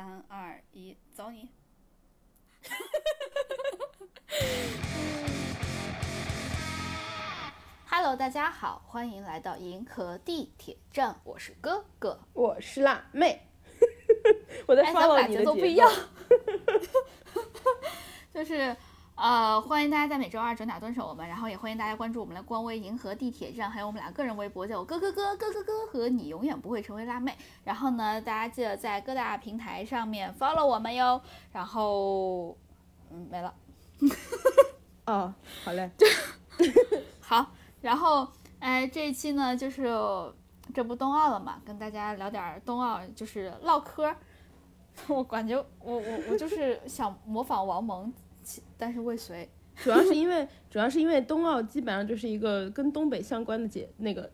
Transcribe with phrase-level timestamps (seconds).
[0.00, 1.50] 三二一，走你
[7.86, 12.18] ！Hello，大家好，欢迎来到银河地铁站，我是哥哥。
[12.32, 13.46] 我是辣妹，
[14.64, 15.92] 我在哎，咱们 follow 俩你的节节奏不一样。
[18.32, 18.74] 就是
[19.20, 27.36] 呃，欢迎大家在每周二准点蹲守我们，然后也欢迎大家关注我们的官微“银河地铁站”，还有我们俩个人微博，叫我哥哥哥哥哥哥和你永远不会成为辣妹。
[27.62, 31.20] 然后呢，大家记得在各大平台上面 follow 我们哟。
[31.52, 32.56] 然后，
[33.10, 33.54] 嗯，没了。
[35.04, 35.34] 哦，
[35.64, 35.90] 好嘞，
[37.20, 37.46] 好，
[37.82, 38.26] 然后
[38.58, 39.84] 哎，这一期呢，就是
[40.72, 44.16] 这不冬奥了嘛，跟大家聊点儿冬奥，就是唠嗑儿。
[45.08, 48.29] 我感觉我我我就是想模仿王蒙，其
[48.78, 49.48] 但是未遂。
[49.76, 54.30] 主要是因为主要是因为冬奥基本上就是一个跟东北相关的节那个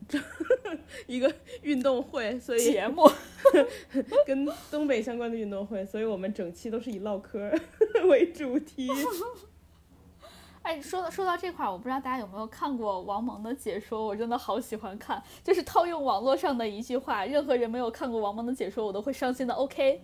[1.07, 3.09] 一个运动会，所以节目。
[4.27, 7.61] 跟东北相关的运动会，所以我们整期都是以唠嗑儿
[8.09, 8.89] 为主题。
[10.63, 15.23] 哎，说到说到这块儿，我不知道大家有没有看过王蒙的解说，我真的好喜欢看。
[15.45, 19.55] 就是套用网络上的一句话，任何人没有看过王蒙的解说，我都会伤心的。
[19.55, 20.03] OK，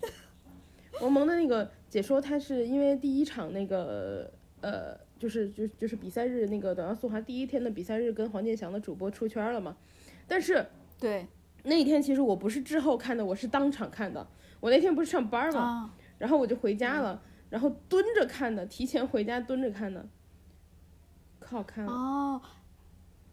[1.00, 9.76] 王蒙的那个解说，他是因为第一场那个呃，就是就就是比赛日那个短道速滑第一天的比赛日，跟黄健翔的主播出圈了嘛。
[10.28, 10.66] 但是
[11.00, 11.26] 对
[11.64, 14.26] 那一天其实我不是之后看的，我是当场看的。
[14.60, 20.06] 我那天不是上班嘛，啊，然后我就回家了，然后蹲着看的，提前回家蹲着看的，
[21.40, 21.92] 可好看了。
[21.92, 22.40] 哦，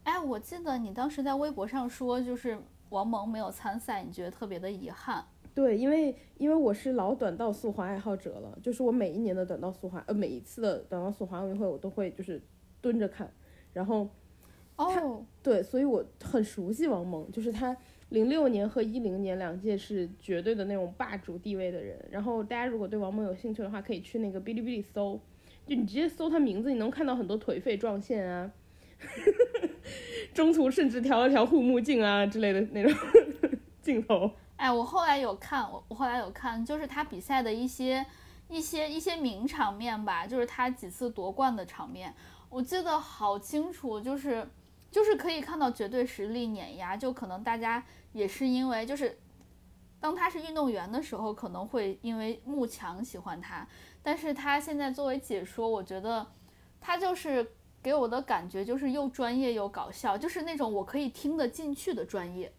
[0.03, 2.57] 哎，我记得你当时在微博上说，就是
[2.89, 5.23] 王蒙没有参赛，你觉得特别的遗憾。
[5.53, 12.41] 对，因为因为我是老短道速滑爱好者了，就是我每一年的短道速滑，呃，每一次的短道速滑奥运会我都会就是
[12.79, 13.29] 蹲着看，
[13.73, 14.07] 然后
[14.77, 17.75] 哦，对，所以我很熟悉王蒙，就是他
[18.09, 21.99] 零六年和一零年两届是绝对的那种霸主地位的人。
[22.09, 25.19] 然后大家如果对王蒙有兴趣的话，可以去那个哔哩哔哩搜，
[25.65, 28.49] 就你直接搜他名字，你能看到很多颓废撞线啊，
[30.33, 32.93] 中途甚至调了调护目镜啊之类的那种
[33.81, 34.31] 镜头。
[34.59, 38.05] 哎，我后来有看，我我后来有看，就是他比赛的一些
[38.49, 42.13] 一些一些名场面吧，就是他几次夺冠的场面，
[42.49, 44.45] 我记得好清楚，就是
[44.91, 47.81] 就是可以看到绝对实力碾压，就可能大家
[48.11, 49.17] 也是因为就是。
[50.01, 53.67] 当他是运动员的时候，可能会因为慕强喜欢他，
[54.01, 56.25] 但是他现在作为解说，我觉得
[56.79, 57.45] 他就是
[57.83, 62.49] 给我的感觉就是又专业又搞笑，就是那种我可以听得进去的专业，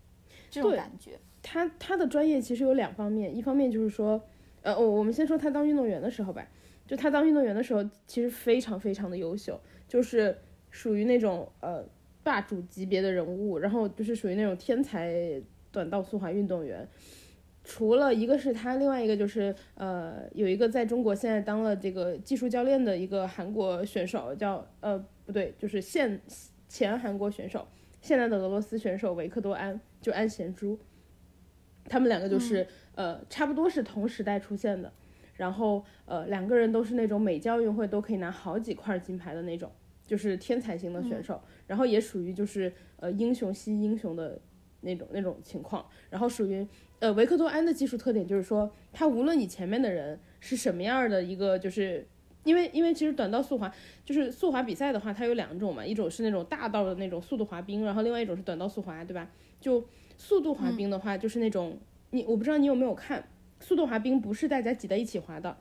[0.51, 1.19] 这种感觉。
[1.43, 4.23] 他他的专业其实有两方面，一方面就是说，
[4.63, 6.47] 呃，我我们先说他当运动员的时候吧，
[6.87, 9.59] 就他当运动员的时候，其实非常非常的优秀，
[9.89, 10.37] 就是
[10.71, 11.85] 属于那种呃
[12.23, 15.43] 霸主级别的人物，然后就是属于那种天才
[15.73, 16.87] 短道速滑运动员。
[17.63, 26.21] 除了一个是他，另外一个就是呃有一个在中国现在当了这个技术教练的一个韩国选手，叫呃不对，就是现
[26.69, 27.67] 前韩国选手，
[28.01, 30.79] 现在的俄罗斯选手维克多安，就安贤洙。
[31.85, 34.93] 他们两个就是、呃差不多是同时代出现的，
[35.35, 39.71] 然后呃两个人都是那种每届奥运会都可以拿好几块金牌的那种，
[40.07, 44.41] 就是天才型的选手，然后也属于就是呃英雄惜英雄的
[44.83, 46.67] 那种那种情况，然后属于
[46.99, 52.07] 呃维克多安的技术特点就是说，他无论你前面的人是什么样的一个就是。
[52.43, 53.71] 因为因为其实短道速滑
[54.03, 59.31] 就是速滑比赛的话，它有两种嘛，一种是那种大道的那种速度滑冰，然后另外一种是短道速滑，对吧？
[59.61, 59.87] 就
[60.21, 61.79] 速度滑冰的话，就是那种、
[62.11, 63.27] 你我不知道你有没有看，
[63.59, 65.57] 速度滑冰不是大家挤在一起滑的，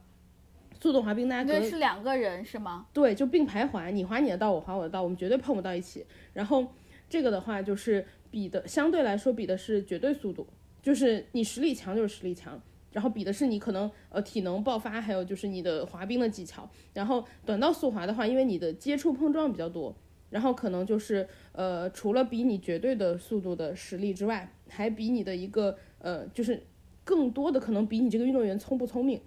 [0.82, 2.86] 速度滑冰大家隔对，是两个人是吗？
[2.92, 6.06] 对就并排滑，你滑你的道，我滑我的道，我们绝对碰不到一起。
[6.34, 6.68] 然后
[7.10, 10.46] 这个的话就是比的相对来说比的是绝对速度，
[10.84, 12.62] 就是你实力强就是实力强。
[12.92, 16.70] 然后比的是你可能呃体能爆发，还有就是你的滑冰的技巧。
[16.94, 19.96] 然后短道速滑的话，因为你的接触碰撞比较多，
[20.30, 26.64] 然后可能就是呃除了比你绝对的速度的实力之外，还比你的一个呃就是
[27.04, 29.22] 更多的可能比你这个运动员聪不聪明，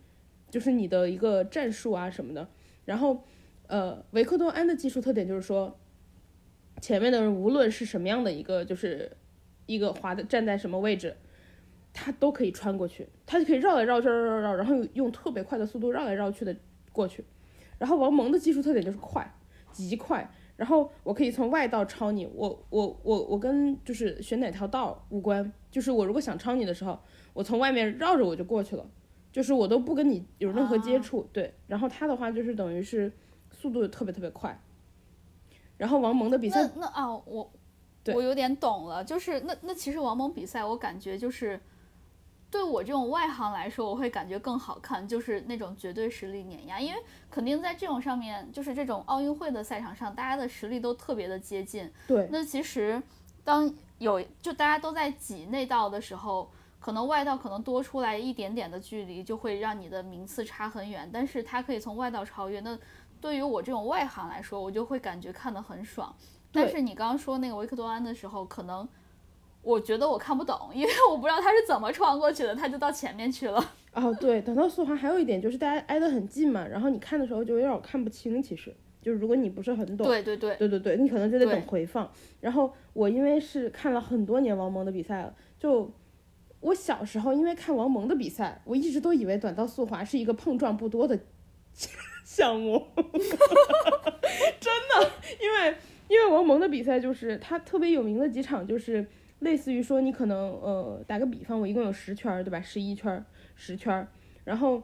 [0.50, 2.48] 就是你的一个战术啊什么的。
[2.84, 3.24] 然后
[3.66, 5.78] 呃维克多安的技术特点就是说，
[6.80, 9.16] 前面的人无论是什么样的一个就是
[9.66, 11.16] 一个滑的站在什么位置。
[11.94, 16.56] 他都可以穿过去，他就可以绕来绕去，绕绕绕，然后用特别快的速度绕来绕去的
[16.90, 17.22] 过去。
[17.78, 19.30] 然后王蒙的技术特点就是快，
[19.70, 20.26] 极快。
[20.62, 26.96] 然后我可以从外道超你，我我我我跟就是选哪条道无关，就是我如果想超你的时候，
[27.32, 28.86] 我从外面绕着我就过去了，
[29.32, 31.28] 就是我都不跟你有任何接触。
[31.32, 33.10] 对，然后他的话就是等于是
[33.50, 34.56] 速度特别特别快。
[35.78, 37.52] 然后王蒙的比赛那那啊，我
[38.04, 41.60] 对我有点懂了，就是那那其实王蒙比赛，我感觉就是
[42.52, 51.90] 对我这种外行来说，我会感觉更好看，就是那种绝对实力碾压，因为肯定在这种上面，就是这种奥运会的赛场上，大家的实力都特别的接近。
[52.06, 53.02] 对，那其实
[53.42, 61.08] 当有就大家都在挤内道的时候，可能外道可能多出来一点点的距离，就会让你的名次差很远。
[61.10, 62.78] 但是它可以从外道超越，那
[63.18, 66.14] 对于我这种外行来说，我就会感觉看得很爽。
[66.52, 68.86] 但是你刚刚说那个维克多安的时候，可能。
[69.62, 73.64] 我觉得我看不懂， 因为我不知道他是怎么穿过去的，他就到前面去了。
[73.94, 82.10] 哦，对，短道速滑还有一点就是大家挨得很近嘛，然后你看的时候就有点看不清，其实就是如果你不是很懂，对对对，对对对，你可能就得等回放。
[82.40, 85.90] 然后我因为是看了很多年王蒙的比赛了，就
[86.60, 91.18] 我小时候因为看王蒙的比赛，我一直都以为短道速滑是一个碰撞不多的
[92.24, 92.82] 项目，
[94.58, 95.10] 真的，
[95.40, 95.76] 因为
[96.08, 99.06] 因为王蒙的比赛就是他特别有名的几场就是。
[99.42, 102.60] 类似于说，你可能呃，打个比方，我一共有十圈，对吧？
[102.60, 103.24] 十一圈，
[103.54, 104.06] 十圈，
[104.44, 104.82] 然后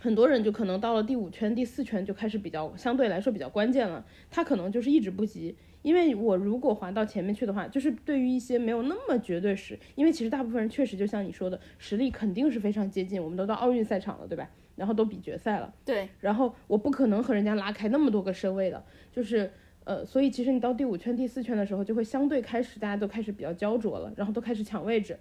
[0.00, 4.04] 很多人就可能到了第五圈、第四圈就开始比较相对来说比较关键了。
[4.30, 13.22] 他可能就是一直不急，因为我如果滑到前面去的话，就是对于一些没有那么绝对实，因为其实大部分人确实就像你说的，实力肯定是非常接近。
[13.22, 14.50] 我们都到奥运赛场了，对吧？
[14.76, 16.08] 然后都比决赛了，对。
[16.20, 19.52] 然后我不可能和人家拉开那么多个身位的，就是。
[19.84, 25.18] 呃，所以其实你到第五圈、第四圈的时候，就会相对开始，大家都开始比较焦灼了，然后都开始抢位置。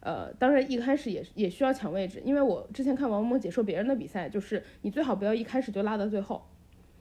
[0.00, 6.44] 呃，当然一开始也也需要抢位置，因为我之前看王蒙解说别人的比赛，就是你最好不要一开始就拉到最后，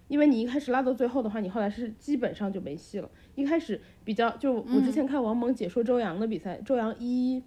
[0.08, 3.12] 因为你一开始拉到最后的话，你后来是基本上就没戏了。
[3.36, 7.44] 一开始比较，就我之前看王蒙解说周洋的比赛，周洋一，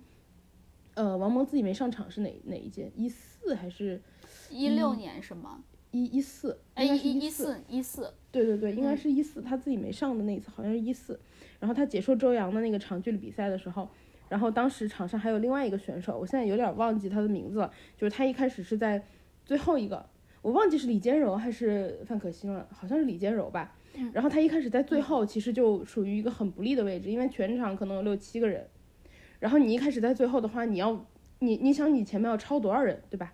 [0.92, 2.92] 呃，王蒙自己没上场是哪哪一届？
[2.94, 4.02] 一四还是？
[4.50, 5.62] 一六年是吗？
[5.90, 11.18] 一一四，哎，一一四一四，对对对，应该是一四，他自己没上的那一次好像是一四，
[11.58, 13.88] 然后他解说周洋的那个长距离比赛的时候，
[14.28, 19.02] 然后当时场上还有另外一个选手，我现在有点忘记他的名字了，就是他一开始是在
[19.44, 20.04] 最后一个，
[20.42, 23.74] 我忘记是李坚柔还是范可新了，好像是李坚柔吧，
[24.12, 28.66] 然后他一开始在最后其实就属于一个很不利的位置，因为全场可能有六七个人，
[29.38, 31.06] 然后你一开始在最后的话，你要
[31.38, 33.32] 你你想你前面要超多少人，对吧？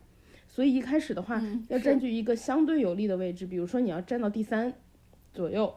[0.54, 4.70] 所以一开始的话，要占据一个相对有利的位置，比如说你要站到第三
[5.32, 5.74] 左右，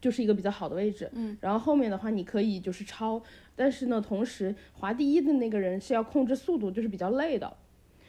[0.00, 1.10] 就是一个比较好的位置。
[1.12, 3.22] 嗯，然后后面的话你可以就是超，
[3.54, 7.58] 但是呢，同时滑第一的那个人是要控制速度，就是比较累的，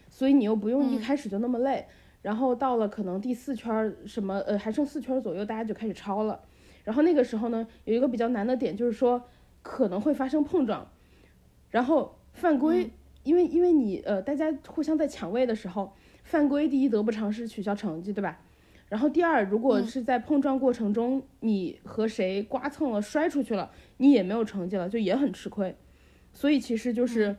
[0.08, 1.86] 所以你又不用一开始就那么累。
[2.22, 6.40] 然后到了可能第四圈什么呃还剩四圈左右，大家就开始超了。
[6.86, 9.22] 然后那个时候呢，有一个比较难的点就是说
[9.62, 10.90] 可能会发生碰撞，
[11.72, 12.90] 然后犯规。
[13.26, 15.92] 因为因为你呃，大家互相在抢位的时候，
[16.24, 18.40] 犯规第一得不偿失，取消成绩，对吧？
[18.88, 25.76] 然后第二，如果是在碰撞过程中，你和谁刮蹭了，摔出去了，你也没有成绩了，就也很吃亏。
[26.34, 27.36] 所以其实就是，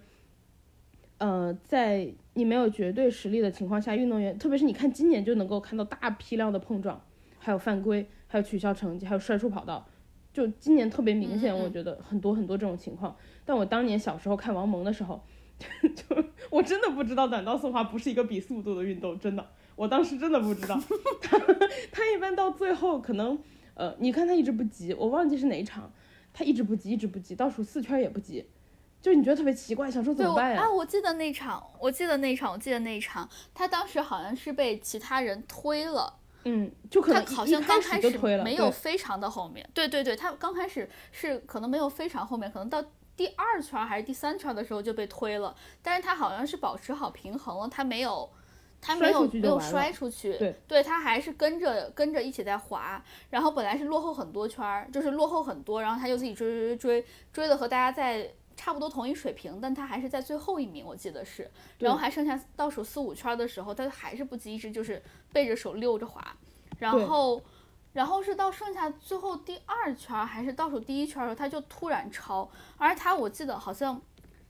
[1.19, 7.01] 呃，在你没有绝对实力的情况下，运动员，特别是你看今年就能够看到大批量的碰撞，
[7.39, 9.87] 还有犯规，还有取消成绩，还有摔出跑道，
[10.33, 13.17] 就今年特别明显，我觉得很多很多这种情况。
[13.45, 15.23] 但我当年小时候看王蒙的时候。
[15.95, 20.79] 就我真的不知道短道速滑不是一个比速度的运动，真的，我当时真的不知道。
[21.23, 21.39] 他
[21.91, 23.39] 他一般到最后可能，
[23.75, 25.91] 呃，你看他一直不急，我忘记是哪一场，
[26.33, 28.45] 他一直不急，一直不急，倒数四圈也不急，
[29.01, 30.63] 就你觉得特别奇怪，想说怎么办呀？
[30.63, 42.85] 啊，我记得那场，我记得那场，我记得那场，他当时好像是被其他人推了，嗯，就可能他好像刚开始推了，没有非常的后面，对对对，他刚开始是可能没有非常后面，可能到。
[43.17, 48.31] 第二圈还是第三圈的时候就被推了，但是他好像是保持好平衡了，他没有，
[48.81, 66.37] 他没有没有摔出去，对，对他还是跟着跟着一起在滑，然后本来是落后很多圈，就是落后很多，然后他就自己追追追追追的和大家在差不多同一水平，但他还是在最后一名，我记得是，然后还剩下倒数四五圈的时候，他还是不及，一直就是背着手溜着滑，
[66.79, 67.41] 然后。
[67.97, 73.99] 然后是到剩下最后第二圈还是倒数第一圈的时候，他就突然超，而他我记得好像，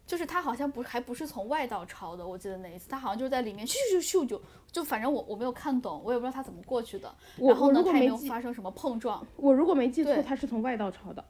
[0.04, 7.14] 就是他好像不还不是从外道超的，我记得那一次他好像就在里面咻咻咻就就反正我我没有看懂，我也不知道他怎么过去的。
[7.36, 9.24] 然后呢，他也没有发生什么碰撞。
[9.36, 11.24] 我如果没记错，他是从外道超的。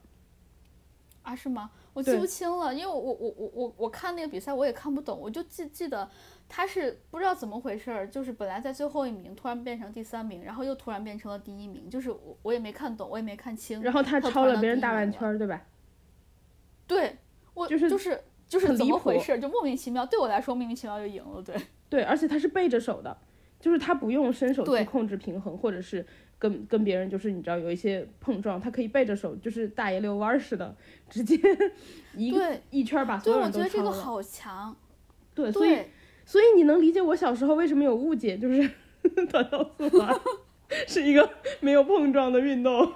[1.20, 1.36] 啊？
[1.36, 1.70] 是吗？
[1.92, 6.08] 我记不清了，因为我我我我我我看那个比赛我也看不懂，我就记记得。
[6.48, 13.82] 他是不知道怎么回事儿，就是本来在最后一名，突然变成第三名，然后又突然变成了第一名，就是我我也没看懂，我也没看清。
[13.82, 15.60] 然后他超了别人大半圈，对吧？
[16.86, 17.16] 对，
[17.52, 19.38] 我就是就是就是怎么回事？
[19.40, 21.54] 就莫名其妙，对我来说莫名其妙就赢了，对。
[21.90, 23.16] 对，而且他是背着手的，
[23.58, 26.06] 就是他不用伸手去控制平衡，或者是
[26.38, 30.76] 跟跟别人就是你知道有一些碰撞，他可以背着手，就是大爷遛弯似的，
[31.08, 31.36] 直接
[32.14, 33.68] 一个一圈把所有人都超了。
[33.68, 34.76] 对，我觉得这个好强。
[35.34, 35.90] 对，所以对，
[36.26, 38.70] 所以你能理解我小时候为什么有误解， 就是
[39.30, 40.20] 短道速滑
[40.86, 41.30] 是一个
[41.60, 42.92] 没有碰撞的运动。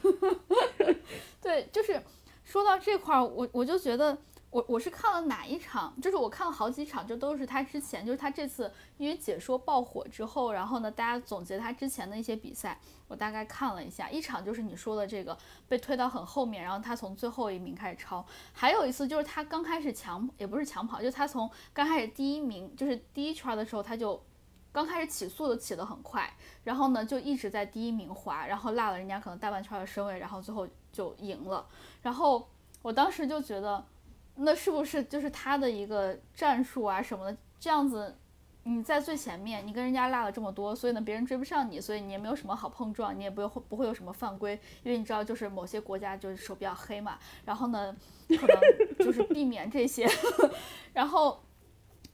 [1.42, 2.00] 对，就是
[2.44, 4.16] 说到这块儿，我我就觉得
[4.50, 15.36] 我我是看了哪一场，就是我看了好几场，就都是他之前，就是他这次因为解说爆火之后，然后呢，大家总结他之前的一些比赛，我大概看了一下，一场就是你说的这个
[15.68, 24.22] 被推到很后面，然后他从最后一名开始超，还有一次就是他刚开始抢，也不是抢跑，就他从刚开始第一名，就是第一圈的时候他就。
[24.70, 26.30] 刚开始起速的起得很快，
[26.62, 31.66] 然后呢就一直在第一名滑，然后落了人家可能大半圈的身位，然后最后就赢了。
[32.02, 32.46] 然后
[32.82, 33.84] 我当时就觉得，
[34.38, 37.38] 那是不是就是他的一个战术啊什么的？
[37.60, 38.16] 这样子
[38.62, 44.52] 你在最前面，你跟人家落了这么多，所以呢别人追不上你，所以你也没有什么好碰撞，你也不会不会有什么犯规，
[44.82, 47.94] 因为你知道就是某些国家就是手比较黑嘛，然后呢
[48.28, 50.08] 可能就是避免这些，
[50.92, 51.40] 然后。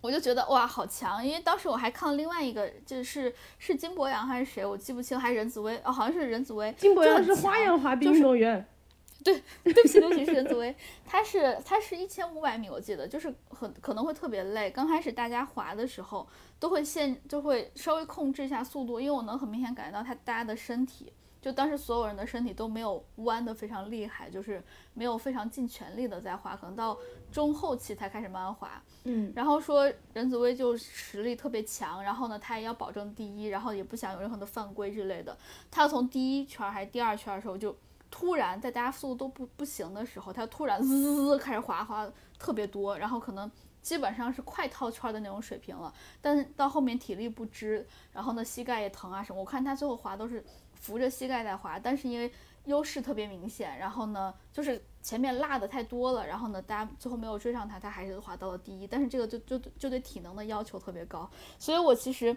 [0.00, 1.26] 我就觉得哇，好强！
[1.26, 6.70] 因为当时我还看了另外一个，就是是金博洋还是谁，我记不清，还是任子威哦，好像是任子威。
[6.76, 8.68] 金博洋是花样滑冰运动员。
[9.24, 10.76] 对， 对不起，对不起，是任子威。
[11.04, 14.70] 他是他是一千五百米，我记得就是很可能会特别累。
[14.70, 16.28] 刚开始大家滑的时候
[16.60, 21.12] 都会限，就会稍微控制一下速度，因为我能很明显感觉到他大家的身体。
[21.40, 24.62] 就当时所有人的身体都没有弯的非常厉害，就是
[24.94, 26.96] 没有非常尽全力的在滑，可能到
[27.30, 28.82] 中后期才开始慢慢滑。
[29.04, 35.36] 嗯，然后说任子威就实力特别强，然后呢他也要保证第一，然后也不想有任何的犯规之类的。
[35.70, 37.76] 他从第一圈还是第二圈的时候，就
[38.14, 43.50] 突然在大家速度都不不行的时候，他突然滋滋滋开始滑滑特别多，然后可能
[43.82, 45.92] 基本上是快套圈的那种水平了。
[46.20, 50.44] 但是到后面体力不支，然后呢膝盖也疼啊什么，我看他最后滑都是。
[50.74, 52.30] 扶着膝盖在滑，但是因为
[52.66, 58.86] 优势特别明显，然后呢，就是前面落的太多了，然后呢，大家最后没有追上他，他还是滑到了第一。
[58.86, 61.26] 但是这个就就就对体能的要求特别高，
[61.58, 62.36] 所以我其实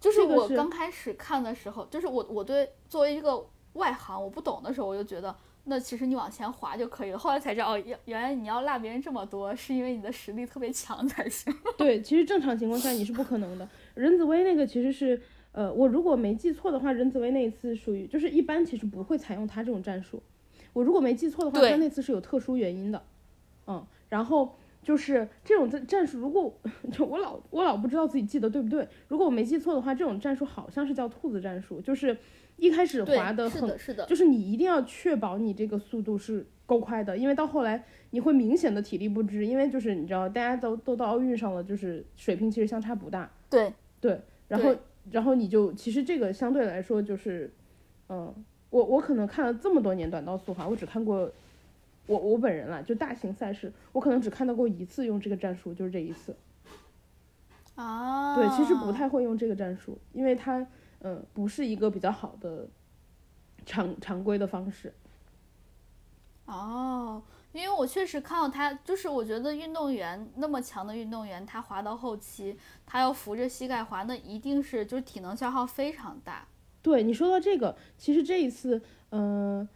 [0.00, 5.34] 就是我刚开始看的时候，就是我我对作为一个外行我不懂的时候，我就觉得
[5.64, 7.18] 那其实你往前滑就可以了。
[7.18, 11.54] 后来才知道哦，原来你要落别人这么多，是因为你的实力特别强才行。
[11.76, 13.68] 对，其实正常情况下你是不可能的。
[13.94, 15.20] 任子威那个其实是。
[15.52, 20.22] 呃，我如果没记错的话，任子威那一次属于就是一般其实不会采用他这种战术。
[20.72, 23.02] 我如果没记错的话，他那次是有特殊原因的。
[23.66, 26.56] 嗯，然后就是这种战战术，如果
[26.92, 28.86] 就我老我老不知道自己记得对不对。
[29.08, 32.16] 如果我没记错的话，这种战术好像是叫兔子战术，就是
[32.60, 43.28] 一开始滑的很，是的，就是你一定要确保你这个速度是够快的，因为到后来你会明显的体力不支，因为就是你知道大家都都到奥运上了，就是水平其实相差不大。
[43.48, 44.76] 对对，然后。
[45.10, 47.50] 然后你就其实这个相对来说就是，
[48.10, 48.32] 嗯，
[48.68, 51.28] 我我可能看了这么多年短道速滑，我只看过
[52.06, 56.36] 我我本人啦，就大型赛事，我可能只看到过一次用这个战术，就是这一次。
[57.76, 60.64] 啊，对，其实不太会用这个战术，因为它
[61.00, 62.68] 嗯不是一个比较好的
[63.66, 64.92] 常常规的方式。
[66.46, 67.22] 哦。
[67.52, 76.46] 因为我确实看到他，就是我觉得运动员那么强的运动员，他滑到后期，他要扶着膝盖滑，那一定是就是体能消耗非常大。
[76.80, 78.80] 对你说到这个，其实这一次，
[79.10, 79.68] 嗯，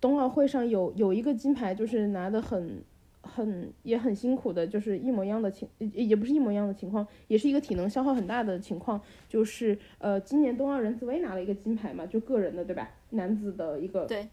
[0.00, 2.84] 冬奥会上有有一个金牌，就是拿的很
[3.34, 12.88] 很也很辛苦的，就是一模一样的情，也不是一模一样的情况，也是一个体能消耗很大的情况，就是呃，今年冬奥任子威拿了一个金牌嘛，就个人的对吧？
[13.10, 14.28] 男子的一个对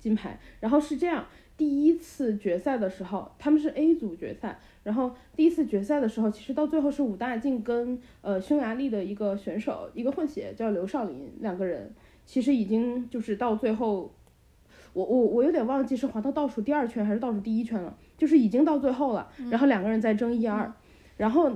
[0.00, 1.26] 金牌，然后是这样。
[1.54, 11.92] 第一次决赛的时候，他们是 A 组决赛，然后第一次决赛的时候，其实到最后是武大靖跟呃匈牙利的一个选手，一个混血叫刘少林，两个人
[12.24, 14.10] 其实已经就是到最后，
[14.94, 20.72] 我我我有点忘记是滑到倒数第二圈还是倒数第一圈了，就是已经到最后了，然后两个人在争一二，
[21.16, 21.50] 然后，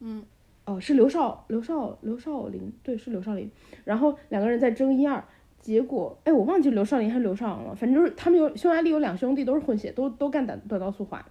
[0.00, 0.24] 嗯，
[0.64, 3.48] 哦是刘少刘少刘少林，对是刘少林，
[3.84, 5.22] 然后两个人在争一二。
[5.60, 11.24] 结果，哎，我忘记刘少林还是刘少昂了，反正就是他们有匈牙利有两兄弟都是混血，都都干短短道速滑，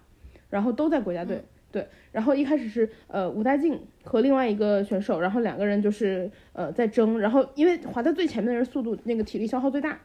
[0.48, 10.00] 然后都在国家队，对，然后一开始是呃武大靖和另外一个选手，然后两个人就是呃在争，然后因为滑在最前面的人速度那个体力消耗最大，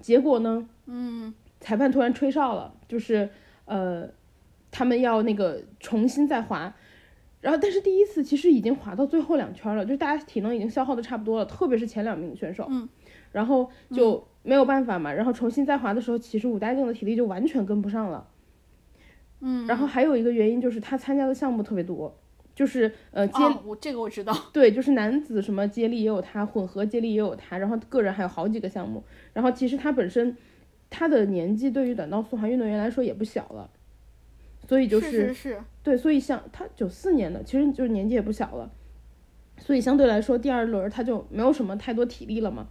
[0.00, 3.30] 结果呢，嗯，裁判突然吹哨了，就是
[3.68, 4.08] 呃
[4.70, 6.74] 他们要那个重新再滑，
[7.40, 12.88] 然后但是第一次其实已经滑到最后两圈了，就是大家体能已经消耗的差不多了，特别是前两名选手，嗯。
[13.30, 18.26] 然后就没有办法嘛，然后重新再滑的时候，其实武大靖的体力就完全跟不上了。
[19.40, 22.18] 嗯，然后还有一个原因就是他参加的项目特别多，
[22.54, 23.34] 就是呃接
[23.64, 29.04] 我这个我知道， 对，就是男子什么接力也有他，混合接力也有他，然后个人还有好几个项目。
[29.34, 30.34] 然后其实他本身
[30.90, 33.70] 他的年纪对于短道速滑运动员来说也不小了，
[34.66, 38.70] 所以就是是是对，所以像他九四年的，其实就是年纪也不小了，
[39.58, 42.68] 所以相对来说第二轮他就没有什么太多体力了嘛。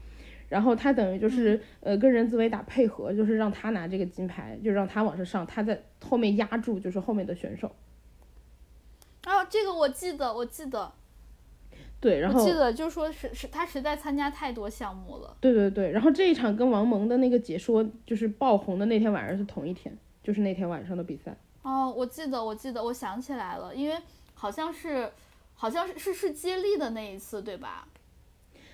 [0.50, 7.75] 然后他等于就是呃跟任兹维打配合，就是让他拿这个金牌，就让他往上上，他在后面压住就是后面的选手。
[9.25, 10.89] 啊，这个我记得，我记得，
[11.99, 15.35] 对，然后我记得就是说是是他实在参加太多项目了。
[15.41, 21.35] 对对对，然后这一场跟王蒙的那个解说就是爆红的那天晚上是同一天，就是那天晚上的比赛。
[21.63, 23.97] 哦，我记得，我记得，我想起来了，因为
[24.35, 25.11] 好像是，
[25.55, 27.87] 好像是是是接力的那一次，对吧？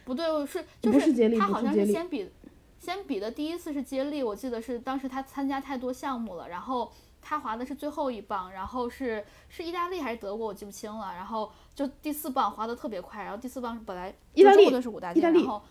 [0.05, 2.29] 不对，是就不是他好像是先比
[2.77, 6.91] 先比的第一次是接力，我记得是当时他参加太多项目了，然后
[7.23, 15.61] 他滑的是最后一棒，然后是是意大利还是德国，我记不清了，然后就第四棒滑的特别快，然后第四棒本来意大利是五大件，然后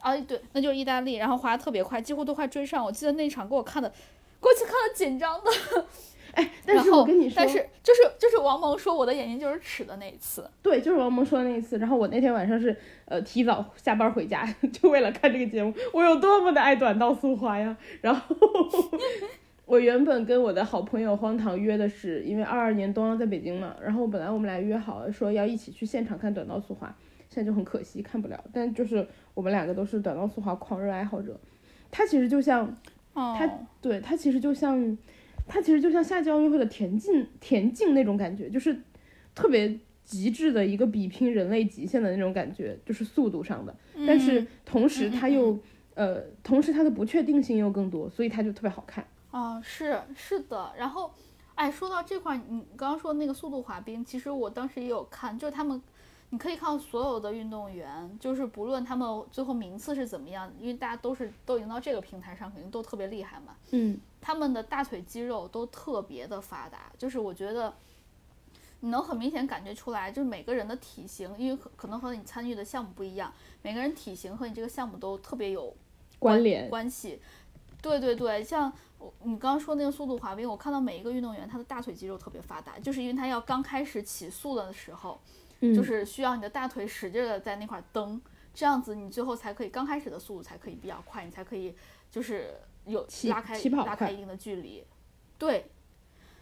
[0.00, 3.92] 啊对，那就是意大利，然后滑的特别快，几乎都快追上，我记得那场给我看的。
[4.40, 5.50] 过去看的紧张的，
[6.34, 11.76] 哎但是我跟你说，但是就是就是王蒙说我的眼睛就是尺的那一次，对，就是王蒙说的那一次。
[11.78, 15.74] 然后我那天晚上是呃提早下班回家， 就为了看这个节目。
[15.92, 17.76] 我有多么的爱短道速滑呀！
[18.00, 18.36] 然后
[19.68, 26.96] 我原本跟我的好朋友荒唐约的是，因为二二年冬奥在北京嘛，然后本来我们俩约好了说要一起去现场看短道速滑，
[27.28, 28.44] 现在就很可惜看不了。
[28.50, 31.38] 但就是我们两个都是短道速滑狂热爱好者，
[31.90, 32.74] 他其实就像
[33.12, 33.46] 他，
[33.82, 34.96] 对，他其实就像，
[35.46, 38.74] 他其实就像夏季奥运会的田径田径那种感觉，就是
[39.34, 43.76] 特别极致的一个比拼人类极限的那种感觉，就是速度上的。
[44.06, 45.58] 但是同时他又、
[45.92, 49.04] 呃，同时他的不确定性又更多，所以他就特别好看。
[49.30, 51.12] 啊，是是的，然后，
[51.54, 55.82] 哎，说到这块儿，你刚刚说那个速度滑冰，其实我当时也有看，就是他们，
[56.30, 67.74] 你可以看到所有的运动员，就是不论他们最后名次是怎么样，因为大家都是都已经到这个平台上，肯定都特别厉害嘛，嗯，他们的大腿肌肉都特别的发达，就是我觉得。
[68.80, 75.74] 你能很明显感觉出来，就是每个人的体型，因为可可能和你参与的项目不一样，每个人体型和你这个项目都特别有
[76.20, 76.70] 关联。
[76.70, 77.20] 关系。
[77.80, 85.20] 对对对，像我你刚刚说那个速度滑冰，我看到每一个运动员他的大腿肌肉特别发达，就是因为他要刚开始起速的时候，
[85.60, 88.20] 嗯就是需要你的大腿使劲的在那块儿蹬，
[88.52, 91.74] 这样子你最后才可以刚开始的速度才可以比较快，你才可以
[92.10, 94.84] 就是有拉开拉开一定的距离。
[95.38, 95.70] 对，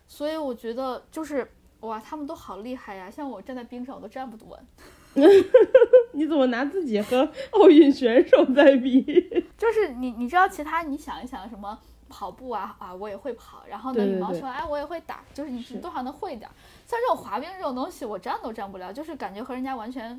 [0.09, 3.11] 所以我觉得就是哇，他们都好厉害呀！
[3.11, 4.67] 像我站在冰上我都站不稳。
[6.13, 9.03] 你怎么拿自己和奥运选手在比？
[9.57, 16.53] 就是你，你知道其他，你想一想什么跑步啊啊，我也会跑，然后呢羽毛球，哎，我也会打，就是你是多少能会一点儿。
[16.87, 20.19] 像这种滑冰这种东西，我站都站不了，就是感觉和人家完全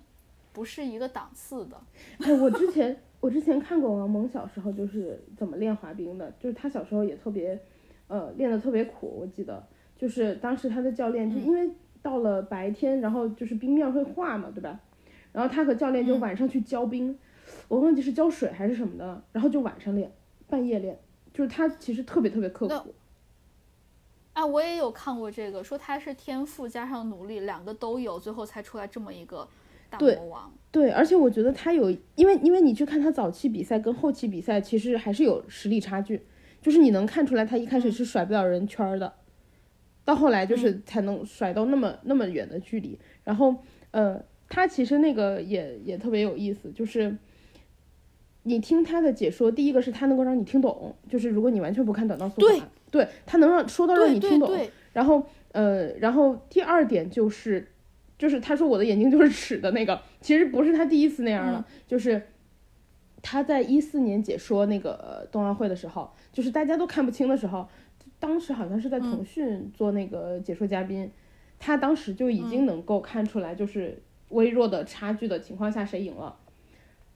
[0.53, 1.77] 不是一个档次的。
[2.19, 7.60] 哎，我之前 我之前看过王蒙小时候就是怎么练滑冰的，就是他小时候也特别，
[8.07, 9.17] 呃，练的特别苦。
[9.21, 9.65] 我记得
[9.97, 14.79] 就是当时他的教练就因为到了白天，然后就是冰面会化嘛，对吧？
[15.38, 17.15] 然后他和教练就嗯晚上去浇冰，
[17.67, 20.12] 我忘记是浇水还是什么的，然后就晚上练，
[20.47, 20.97] 半夜练，
[21.32, 22.95] 就是他其实特别特别刻苦。
[24.34, 29.47] 啊，我也有看过这个，说他是天赋加上努力，两个都有，最后才出来这么一个
[29.91, 30.52] 大魔王。
[30.71, 36.26] 对，而且我觉得他有，因为因为你去看他早期比赛跟后期比赛，其实还是有实力差距，
[36.63, 39.13] 就是你能看出来他一开始是甩不了人圈儿的，
[40.04, 42.97] 到后来就是才能甩到那么那么远的距离。
[43.23, 43.56] 然后
[43.91, 47.15] 呃，他其实那个也也特别有意思，就是
[48.43, 54.47] 你听他的解说，第一个是他能够让你听懂，就是如果你完全不看短道速滑，对他能让说到让你听懂。
[54.47, 57.67] 对对，然后呃，然后第二点就是，
[58.17, 62.21] 就是他说我的眼睛就是尺的那个，其实不是他第一次那样了，就是
[63.21, 67.67] 他在一四年解说那个呃冬奥会的时候，就是大家都看不清的时候，
[68.19, 71.12] 当时好像是在腾讯做那个解说嘉宾，
[71.60, 76.35] 他当时就已经能够看出来，就是微弱的差距的情况下谁赢了，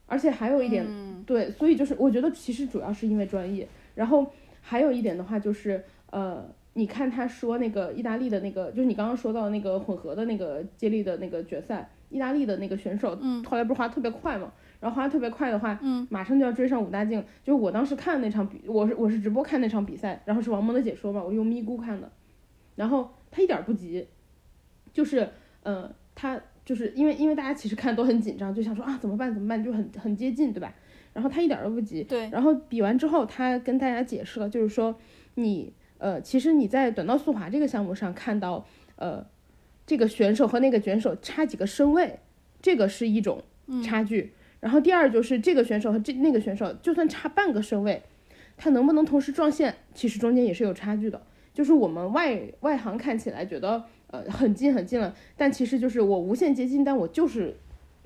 [0.06, 1.24] 而且还有一点，嗯。
[1.26, 4.26] 对，所以就是我觉得其实主要是因为专业，然后
[4.62, 6.44] 还有一点的话就是呃，
[6.74, 13.44] 你看他说那个意大利的那个，就是你刚刚说到那个混合的那个接力的那个决赛，意大利的那个选手，嗯。
[13.44, 22.12] 后来不是滑特别快嘛，然后滑特别快的话，嗯，马上就要追上武大靖，就是我当时看那场比，我是我是直播看那场比赛，然后是王蒙的解说嘛，我用咪咕看的，
[22.76, 24.08] 然后他一点儿不急，
[24.92, 25.30] 就是
[25.64, 30.74] 呃他就是因为因为大家其实看都很紧张，就想说啊怎么办怎么办，就很很接近对吧？
[31.14, 34.96] 然后他一点儿都不急，对，然后比完之后，他跟大家解释了，就是说
[35.36, 39.26] 你呃，其实你在短道速滑这个项目上看到呃，
[39.86, 42.20] 这个选手和那个选手差几个身位，
[42.62, 43.44] 这个是一种
[43.84, 44.32] 差距。
[44.62, 48.02] 然后第二就是这个选手和这那个选手，就算差半个身位，
[48.56, 51.22] 他能不能同时撞线，其实中间也是有差距的。
[51.54, 57.58] 就是我们外外行看起来觉得呃很近很近了，但其实就是我无限接近，但我就是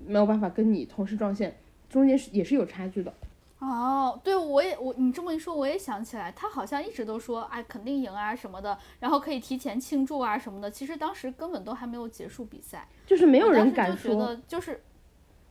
[0.06, 1.58] 没有办法跟你同时撞线，
[1.90, 3.14] 中间是也是有差距的。
[3.60, 10.70] 哦，对，我也我你这么一说，我也想起来，他好像一直都说，哎，肯定赢啊什么的，然后可以提前庆祝啊什么的。
[10.70, 14.14] 其实当时根本都还没有结束比赛，就是没有人敢说。
[14.14, 14.84] 觉得就是，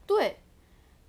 [0.06, 0.36] 对，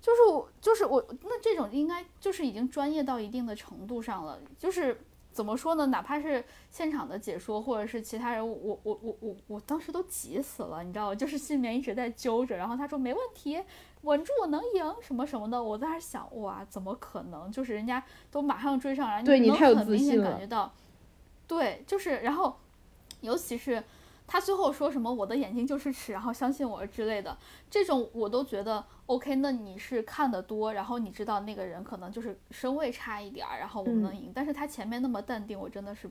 [0.00, 4.40] 就是我就是我，那这种应该就是已经专业到一定的程度上了。
[4.58, 4.98] 就是
[5.36, 5.84] 怎么说呢？
[5.88, 11.14] 哪怕是现场的解说，或者是其他人，我我我我我当时都急死了，你知道吗？
[11.20, 12.56] 就是心里面一直在揪着。
[12.56, 13.62] 然后他说没问题。
[14.02, 17.50] 稳住，我能赢什么什么的，我在那想，哇，怎么可能？
[17.50, 20.72] 就是人家都马上追上来，你能很明显感觉到，
[21.46, 22.56] 对，就是，然后，
[23.20, 23.82] 尤其是
[24.26, 27.36] 他最后说什么“我的眼睛就是尺”，然后相信我之类的，
[27.70, 29.36] 这种我都觉得 OK。
[29.36, 34.32] 那你是看得多，然后你知道那个人可能就是身位差一点儿，然后我们能赢。
[34.34, 36.10] 但是他前面那么淡定，我真的是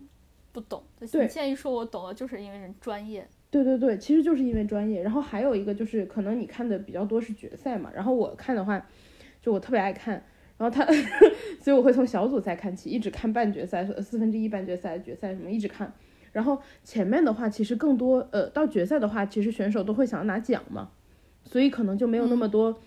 [0.51, 0.81] 不懂。
[0.99, 3.27] 你现在一说，我懂了，就是因为人专业。
[3.51, 8.85] 对对对，其实就是因为专业，然后还有一个就是可能你看的比较多是决赛嘛，然后我看的话，
[9.41, 10.13] 就我特别爱看，
[10.57, 10.85] 然后他，
[11.61, 15.93] 所以我会从小组赛看起，一直看半决赛、四分之一半决赛、决赛什么一直看，
[16.35, 20.91] 然后前面的话其实更多，呃，到决赛的话，其实选手都会想要拿奖嘛，
[21.45, 22.77] 所以可能就没有那么多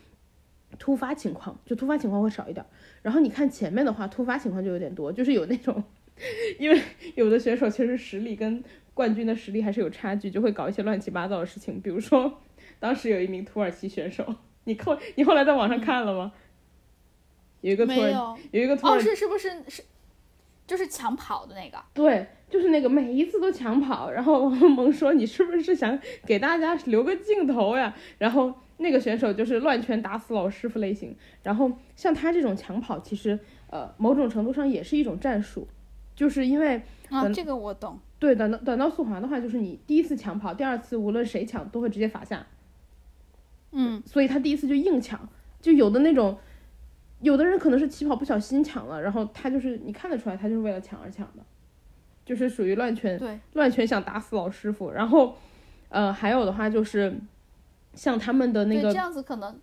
[0.78, 2.66] 突发情况，就突发情况会少一点，
[3.00, 5.82] 然后你看前面的话，突发情况就有点多，就是有那种，
[6.60, 6.78] 因为
[7.14, 8.62] 有的选手其实实力跟。
[8.98, 11.80] 冠军的实力还是有差距，就会搞一些乱七八糟的事情。
[11.80, 12.40] 比如说，
[12.80, 14.34] 当时有一名土耳其选手，
[14.64, 16.32] 你后你后来在网上看了吗？
[17.60, 18.10] 有一个土耳
[18.50, 19.84] 有一个土耳哦，是是不是是
[20.66, 21.78] 就是抢跑的那个？
[21.94, 24.10] 对，就是那个每一次都抢跑。
[24.10, 31.14] 然后王蒙说：“你是不是想给大家留个镜头呀？”然后那个选手就是乱拳打死老师傅类型。
[31.42, 33.38] 然后像他这种抢跑，其实
[33.70, 35.66] 呃某种程度上也是一种战术，
[36.14, 37.98] 就是因为啊，这个我懂。
[38.18, 42.44] 对，短道短道速滑的话，就是你第一次抢跑，第二次无论谁抢都会直接罚下。
[43.70, 45.28] 嗯，所以他第一次就硬抢，
[45.60, 46.36] 就有的那种，
[47.20, 51.44] 有的人可能是起跑不小心抢了，然后他就是你看得出来，他就是为了抢而抢的，
[52.28, 54.90] 就是属于乱拳，对，乱拳想打死老师傅。
[54.90, 55.34] 然后，
[55.88, 57.18] 呃，还有的话就是
[57.94, 59.58] 像他们的那个，这样子可能。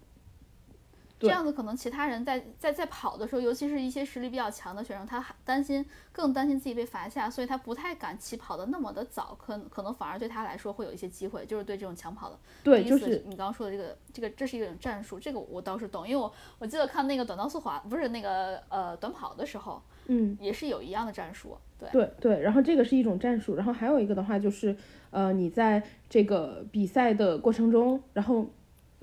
[1.25, 12.38] 这样子可能其他人在在在跑的时候，尤其是一些实力比较强的学生，他担心更担心自己被罚下，所以他不太敢起跑的那么的早，可可能反而对他来说会有一些机会，就是对这种抢跑的。
[12.63, 21.57] 对，就是你刚刚说的这个这个这是一种战术，这个我倒是懂，因为我我记得看那个短道速滑不是那个呃短跑的时候，嗯，也是有一样的战术。
[21.77, 24.75] 对对对，然后这个是一种战术，然后还有一个的话就是
[25.11, 28.45] 呃你在这个比赛的过程中，然后。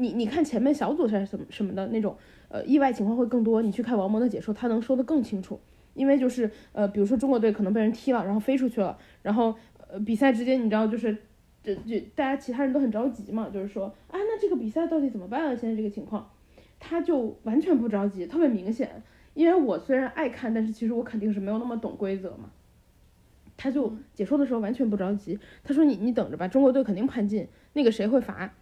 [0.03, 2.17] 你你看前面小组赛什么什么的那种，
[2.49, 3.63] 呃，意外情况会更多。
[3.63, 5.61] 你去看王蒙的解说，他能说得更清楚。
[5.95, 9.55] 因为就是呃，比如说中国队可能被人踢了，然后飞出去了，然后
[9.89, 11.15] 呃，比赛之间你知道就是
[11.63, 15.55] 这这大家其他人都很着急嘛，就是说啊，那这个比赛到底怎么办啊？
[15.55, 16.31] 现在这个情况，
[16.81, 19.03] 他就完全不着急，特别明显。
[19.35, 22.51] 因为我虽然爱看，但是其实我肯定是没有那么懂规则嘛。
[23.59, 28.55] 他就解说的时候完全不着急，他说你你等着吧，中国队肯定判进，那个谁会罚，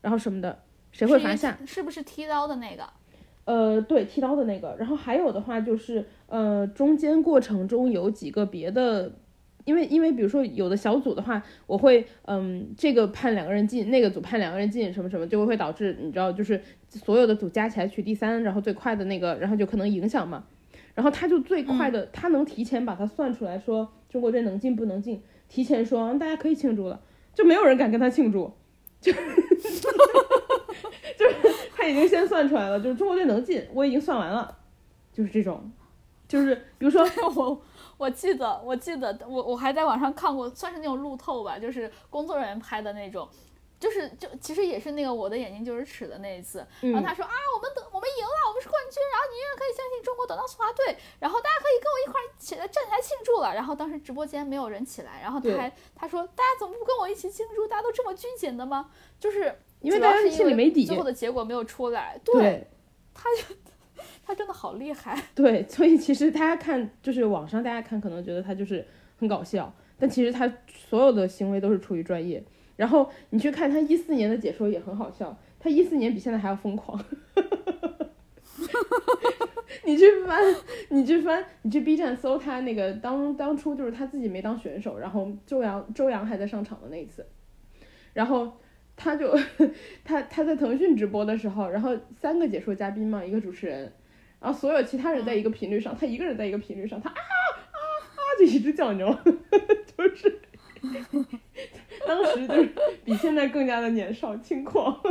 [0.00, 0.58] 然后什么的。
[0.92, 1.58] 谁会罚下？
[1.66, 2.84] 是不是剃刀的那个？
[3.44, 4.76] 呃，对，剃刀的那个。
[4.78, 9.10] 然后还有的话就是，呃，中间过程中有几个别的，
[9.64, 20.44] 因为因为比如说有的小组的话，我会嗯，这个判两个人进，那个组判两个人进，什么什么，就会导致你知道，就是所有的组加起来取第三，然后最快的那个，然后就可能影响嘛。
[20.94, 27.00] 然后他就最快的，他能提前把它算出来，说中国队能进不能进，提前说大家可以庆祝了，
[27.34, 28.52] 就没有人敢跟他庆祝，
[29.00, 29.10] 就。
[31.82, 34.58] 就是他已经先算出来了，就是中国队能进，我已经算完了，
[35.12, 35.70] 就是这种，
[36.28, 37.62] 就是比如说 我
[37.98, 43.28] 我记得我记得我我还在网上看过，算是那种路透吧，就是工作人员拍的那种，
[43.78, 57.66] 就是就其实也是那个我的眼睛就是尺的那一次，然后他说啊我们得我们赢了，我们是冠军，然后你永远可以相信中国短道速滑队，然后大家可以跟我一块起来站起来庆祝了，然后当时直播间没有人起来，然后他还他说大家怎么不跟我一起庆祝？
[57.66, 58.90] 大家都这么拘谨的吗？
[59.18, 59.54] 就是。
[59.82, 62.18] 因为大家心里没底，最后的结果没有出来。
[62.24, 62.66] 对，
[63.12, 63.54] 他就
[64.24, 65.20] 他真的好厉害。
[65.34, 68.86] 对，所以其实大家看，就是网上大家看，可能觉得他就是
[69.18, 72.42] 很搞笑，但其实他所有的行为都是出于专业。
[72.76, 76.98] 然后你去看他一四年的解说也很好笑，他一四年比现在还要疯狂。
[79.84, 80.40] 你去翻，
[80.90, 87.26] 你去翻，你去 B 站搜他那个当当初就是他自己没当选手，然后周洋周洋还在上场的那一次，
[88.14, 88.52] 然后。
[88.96, 89.34] 他就
[90.04, 93.92] 他他在腾讯直播的时候，然后三个解说嘉宾嘛，一个主持人，
[94.40, 97.78] 然后所有其他人在一个频率上，他一个人在一个频率上，他啊啊
[98.14, 99.08] 啊就一直叫牛，
[99.96, 100.40] 就是
[102.06, 102.74] 当时就是
[103.04, 105.00] 比现在更加的年少轻狂。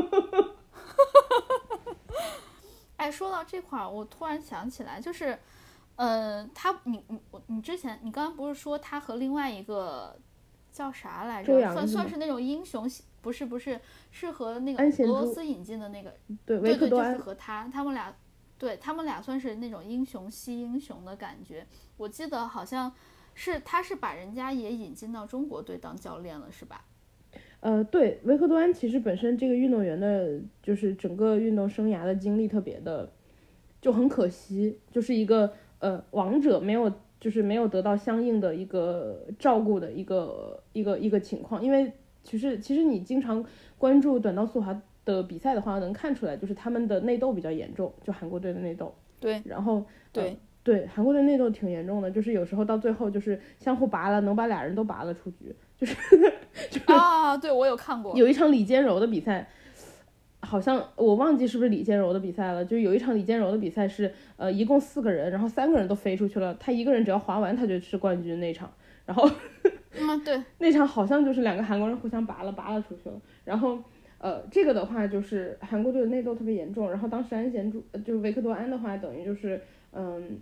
[2.97, 5.35] 哎，说到这块儿，我突然想起来，就是，
[5.95, 10.15] 呃，他，你你我你之前你刚刚不是说他和另外一个
[10.71, 11.73] 叫啥来着？
[11.73, 13.79] 算算是那种英雄系，不是不是，
[14.09, 16.13] 是和那个俄罗斯引进的那个，
[16.45, 18.15] 对，维对对，就是克多安，和他，他们俩，
[18.57, 21.65] 对他们俩算是那种英雄惜英雄的感觉。
[21.97, 22.91] 我记得好像
[23.35, 26.83] 是他是把人家也引进到中国队当教练了，是吧？
[27.61, 33.11] 呃，对，维克多安其实本身这个运动员的，就是整个运动生涯的经历特别的，
[33.79, 41.63] 就很可惜，就是一个呃王者没有，就是没有得到相应的一个照顾的一个一个一个情况。
[41.63, 43.43] 因为其实其实你经常
[43.77, 48.93] 关注短道速滑的比赛的话，能看出来，就是他们的内斗比较严重，就韩国队的内斗。
[49.19, 55.55] 对然后对呃对，韩国队内斗挺严重的，就是有时候到最后就是相互拔了，能把俩人都拔了出局。
[55.75, 55.95] 就是
[56.85, 58.15] 啊，对我有看过。
[58.15, 59.49] 有一场李坚柔的比赛，
[60.41, 62.63] 好像我忘记是不是李坚柔的比赛了。
[62.63, 68.71] 就是有一场李坚柔的比赛是，呃，一共四个人，然后三个人都飞出去了，他一个人只要滑完他就是冠军那场。
[69.05, 69.27] 然后
[69.93, 73.21] 嗯，对，那场好像就是两个韩国人互相拔了，拔了出去了。
[73.43, 73.77] 然后，
[74.19, 76.89] 呃，这个的话就是韩国队的内斗特别严重。
[76.89, 80.39] 然后当时安贤洙呃就是维克多安的话，等于就是，嗯，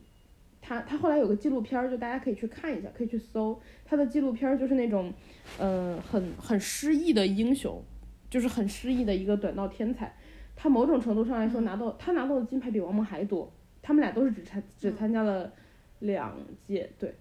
[0.62, 5.12] 他他后来有个纪录片儿，就大家可以去看一下，可以去搜他的纪录片儿，就是那种，
[5.60, 7.82] 嗯、很很失意的英雄，
[8.30, 10.14] 就是很失意的一个短道天才。
[10.56, 15.52] 他某种程度上来说拿到他拿到的金牌比王蒙还多，他们俩都是只参只参加了
[16.00, 16.36] 两
[16.68, 17.16] 届，对。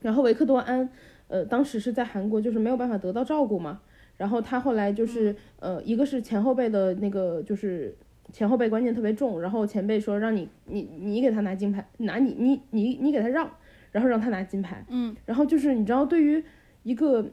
[0.00, 0.88] 然后维克多安，
[1.30, 3.80] 呃，当时是在韩国，就是没有办法得到照顾嘛。
[4.16, 7.96] 然后他后来就是，呃，一个是前后辈的那个，就是
[8.32, 13.48] 前后辈观念特别重，然后前辈说让你你你给他拿金牌，拿你你你你给他让，
[13.92, 14.84] 然后让他拿金牌。
[14.88, 16.44] 嗯，然后就是你知道，对于
[16.82, 17.24] 一个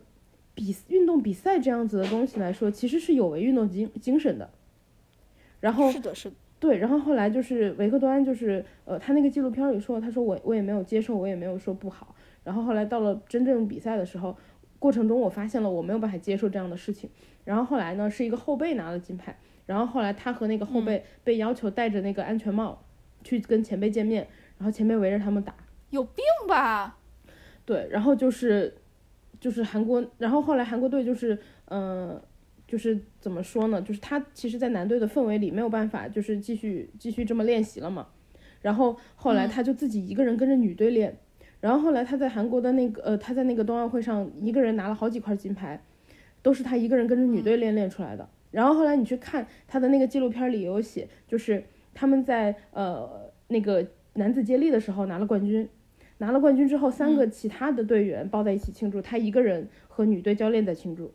[0.54, 4.50] 比运动比赛这样子的东西来说，其实是有违运动精精神的。
[5.60, 6.36] 然后是的，是的。
[6.60, 12.16] 对，然后后来就是维克多安，就是呃，他那个纪录片里说，他说我我也没有接受，我也没有说不好。
[12.48, 14.34] 然后后来到了真正比赛的时候，
[14.80, 17.10] 过程中我发现了我没有办法接受这样的事情。
[17.44, 22.82] 然后后来呢，是一个后辈拿了金牌，然后后来他和那个后辈被要求戴着那个安全帽
[23.22, 24.26] 去跟前辈见面，
[24.58, 25.54] 然后前辈围着他们打。
[25.90, 26.98] 有病吧？
[27.66, 28.74] 对，然后就是
[29.42, 32.22] 就是韩国，然后后来韩国队就是嗯、呃
[32.66, 33.82] 就是怎么说呢？
[33.82, 38.08] 就是他其实，在男队的氛围里没有办法，就是继续继续这么练习了嘛。
[38.62, 41.18] 然后后来他就自己一个人跟着女队练，
[41.60, 45.82] 然后后来他在韩国的那个呃，他在那个冬奥会上一个人拿了好几块金牌，
[46.42, 48.28] 都是他一个人跟着女队练练出来的。
[48.52, 55.68] 然后后来你去看他的那个纪录片里有写，就是他们在呃那个男子接力的时候拿了冠军，
[56.20, 61.12] 拿了冠军之后，三个其他的队员抱在一起庆祝，他一个人和女队教练在庆祝。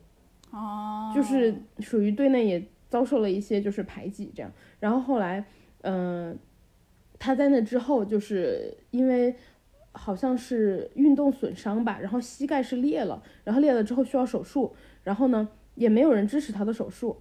[0.51, 4.51] 哦，就是属于队内也遭受了一些就是排挤这样。
[4.79, 5.43] 然后后来，
[5.81, 6.37] 嗯、
[7.17, 9.35] 他在那之后就是因为
[9.93, 17.17] 好像是运动损伤吧，然后膝盖是裂了，然后裂了之后需要手术，然后呢也没有人支持他的手术，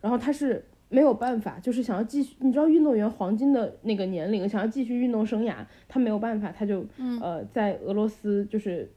[0.00, 0.64] 然后他是。
[0.90, 5.56] 没有办法，就是想要继续，你知道运动员黄金的那个年龄，想要继续运动生涯，
[5.88, 6.86] 他没有办法，他就、
[7.20, 8.88] 呃在俄罗斯就是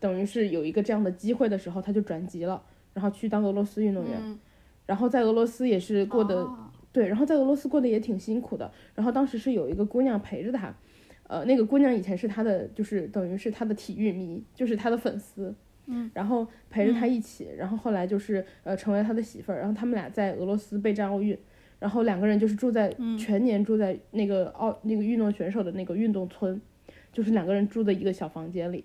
[0.00, 2.62] 等于是有一个这样的机会的时候，他就转籍了。
[2.94, 4.38] 然后去当俄罗斯运动员，嗯
[4.86, 8.72] 然后在俄罗斯也是过得、哦对，然后在俄罗斯过得也挺辛苦的。
[8.94, 10.74] 然后当时是有一个姑娘陪着他，
[11.28, 15.54] 呃，那个姑娘以前是他的，就是等于是他的体育迷，就是他的粉丝，
[15.86, 21.36] 嗯，然后陪着他一起，然后后来就是呃成为他的媳妇儿，然后他们俩在俄罗斯备战奥运，
[21.78, 26.60] 然后两个人就是住在、全年住在那个奥那个运动选手的那个运动村，
[27.12, 28.84] 就是两个人住的一个小房间里，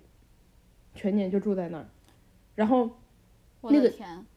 [0.96, 1.86] 全年就住在那儿，
[2.56, 2.90] 然后。
[3.64, 3.88] 我那个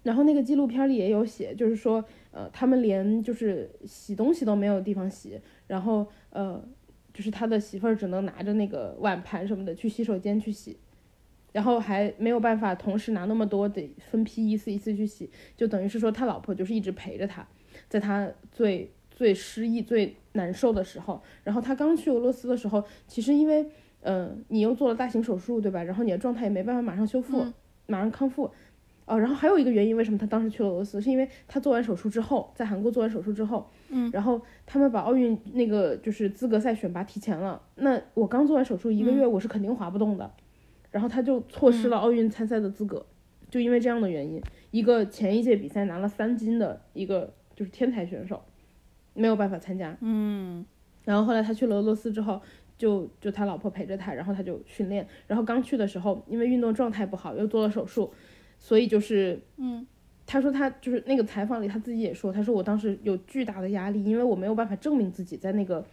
[0.03, 6.63] 然后那个纪录片里也有写，就是说，呃，他们连就是洗东西都没有地方洗，然后呃，
[7.15, 10.77] 就是他的媳妇儿只能拿着那个碗盘什么的去洗手间去洗，
[11.53, 17.47] 然后还没有办法同时拿那么多，得分批一次一次去洗，就等于是说他老婆就是一直陪着他，
[17.89, 21.23] 在他最最失意、最难受的时候。
[21.45, 23.65] 然后他刚去俄罗斯的时候，其实因为，
[24.01, 25.81] 呃，你又做了大型手术，对吧？
[25.85, 27.47] 然后你的状态也没办法马上修复，
[27.87, 28.51] 马上康复。
[29.07, 37.63] 哦，然后还有一个原因，为什么他当时去了俄罗斯，是因为他做完手术之后，在韩国做完手术之后，嗯，然后他们把奥运那个就是资格赛选拔提前了。
[37.77, 40.29] 那我刚做完手术一个月，我是肯定滑不动的，
[40.91, 43.07] 然后他就错失了奥运参赛的资格，
[43.49, 48.43] 就因为这样的原因，一个前一届比赛拿了三金的一个就是天才选手，
[49.15, 49.97] 没有办法参加。
[50.01, 50.67] 嗯，
[51.05, 52.43] 然后后来他去了俄罗斯之后，
[52.77, 55.07] 就就他老婆陪着他，然后他就训练。
[55.29, 58.13] 然后刚去的时候，因为运动状态不好，又做了手术，
[58.59, 59.87] 所以就是嗯，
[60.27, 65.85] 他说他就是那个采访里他自己也说，他说我当时有巨大的压力，因为我没有办法证明自己在那个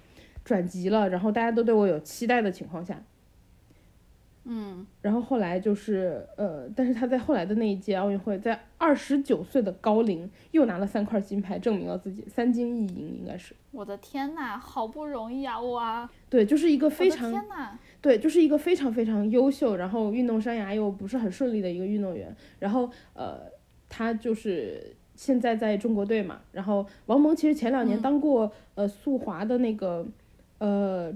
[0.44, 3.04] 转籍了，然后大家都对我有期待的情况下。
[4.44, 15.62] 嗯，然后后来就是呃，但是他在后来的那一届奥运会，在二十九岁的高龄又拿了三块金牌，证明了自己三金一银，应该是我的天呐，好不容易啊！
[15.62, 22.36] 哇，对，就是一个非常天呐，对，就是一个非常非常优秀，然后运动生涯又不是很顺利的一个运动员。
[22.58, 23.42] 然后呃，
[23.92, 26.40] 他就是现在在中国队嘛。
[26.54, 30.08] 然后王蒙其实前两年嗯当过、呃速滑的那个
[30.60, 31.14] 呃，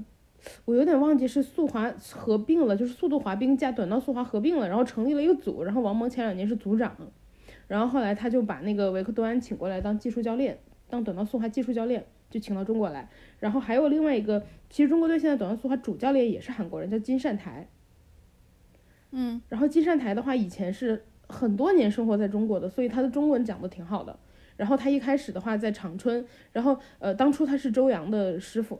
[0.65, 5.63] 我有点忘记是速滑合并了，就是速度滑冰加短道速滑合并了，然后成立了一个组。
[5.63, 6.93] 然后王蒙前两年是组长，
[7.67, 10.59] 然后后来他就把那个维克多安请过来当技术教练，
[10.89, 13.09] 当短道速滑技术教练，就请到中国来。
[13.39, 17.67] 然后还有另外一个，其实中国队现在短道速滑主教练也是韩国人，叫金善台。
[19.11, 24.17] 嗯，然后金善台的话，以前是很多年生活在中国的，所以他的中文讲的挺好的。
[24.57, 28.79] 然后他一开始的话在长春，然后呃，当初他是周洋的师傅，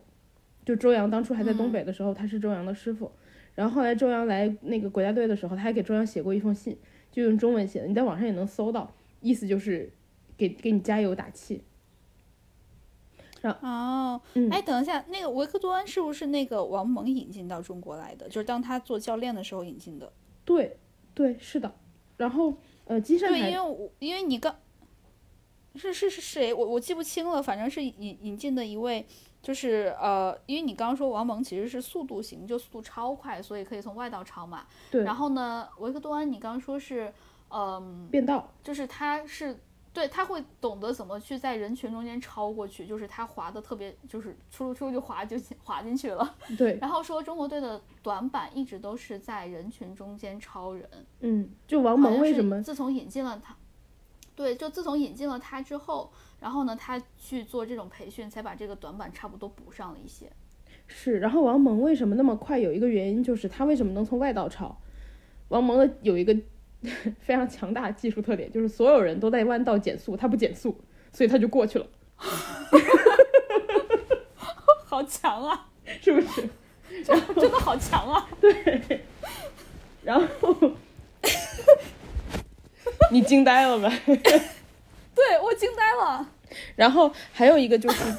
[0.64, 3.12] 就周洋当初还在东北的时候，他是周洋的师傅。
[3.56, 6.78] 然后后来周洋来那个国家队的时候，他还给周洋写过一封信，
[7.12, 9.92] 就用中文写的，你在网上也能搜到，意思就是
[10.38, 11.64] 给给你加油打气。
[13.44, 18.28] 哦，嗯哎，等一下，那个维克多安是不是那个王蒙引进到中国来的？
[18.28, 20.12] 就是当他做教练的时候引进的。
[20.44, 20.78] 对，
[21.14, 21.76] 对，是的。
[22.17, 24.56] 然后呃，金善对，因为我因为你刚
[25.75, 29.06] 是是是谁，我我记不清了，反正是引引进的一位，
[29.41, 34.65] 就是呃，因为你刚刚说王蒙其实是速度型，就速度超快，所以可以从外道超嘛。
[34.89, 37.13] 对然后呢，维克多安你刚刚说是，
[37.49, 39.60] 嗯、变道，就是他是
[39.96, 46.36] 对他会懂得怎么去在人群中间超过去，就是他滑的特别，就是出出就滑就滑进去了。
[46.58, 50.90] 对，然后说中国队的短板一直都是在人群中间超人。
[51.22, 53.56] 嗯，就王蒙为什么自从引进了他，
[54.36, 60.30] 对，就自从引进了他之后，然后呢，他去做这种培训，才把这个短板差不多补上了一些。
[60.88, 62.60] 是，然后王蒙为什么那么快？
[62.60, 64.78] 有一个原因就是他为什么能从外道超？
[65.48, 66.36] 王蒙的有一个
[67.21, 70.78] 非常强大的技术特点，就是所有人都在弯道减速，他不减速，
[71.12, 71.88] 所以他就过去了，
[74.86, 75.67] 好强啊！
[76.02, 76.50] 是不是？
[77.04, 78.28] 真的好强啊！
[78.39, 79.02] 对
[80.04, 80.56] 然后
[83.12, 83.91] 你惊呆了吧？
[84.06, 86.30] 对我惊呆了。
[86.76, 88.13] 然后还有一个就是，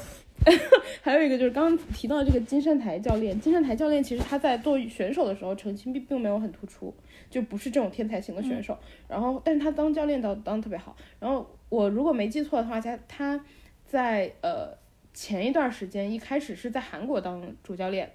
[1.01, 6.93] 还有一个就是刚刚提到这个金山台教练，金山台教练其实他在做选手的时候成绩并并没有很突出，
[7.29, 8.77] 就不是这种天才型的选手。
[9.07, 10.95] 然后，但是他当教练当当特别好。
[11.19, 13.43] 然后我如果没记错的话，他他
[13.85, 14.75] 在呃
[15.13, 18.11] 前一段时间一开始是在韩国当主教练，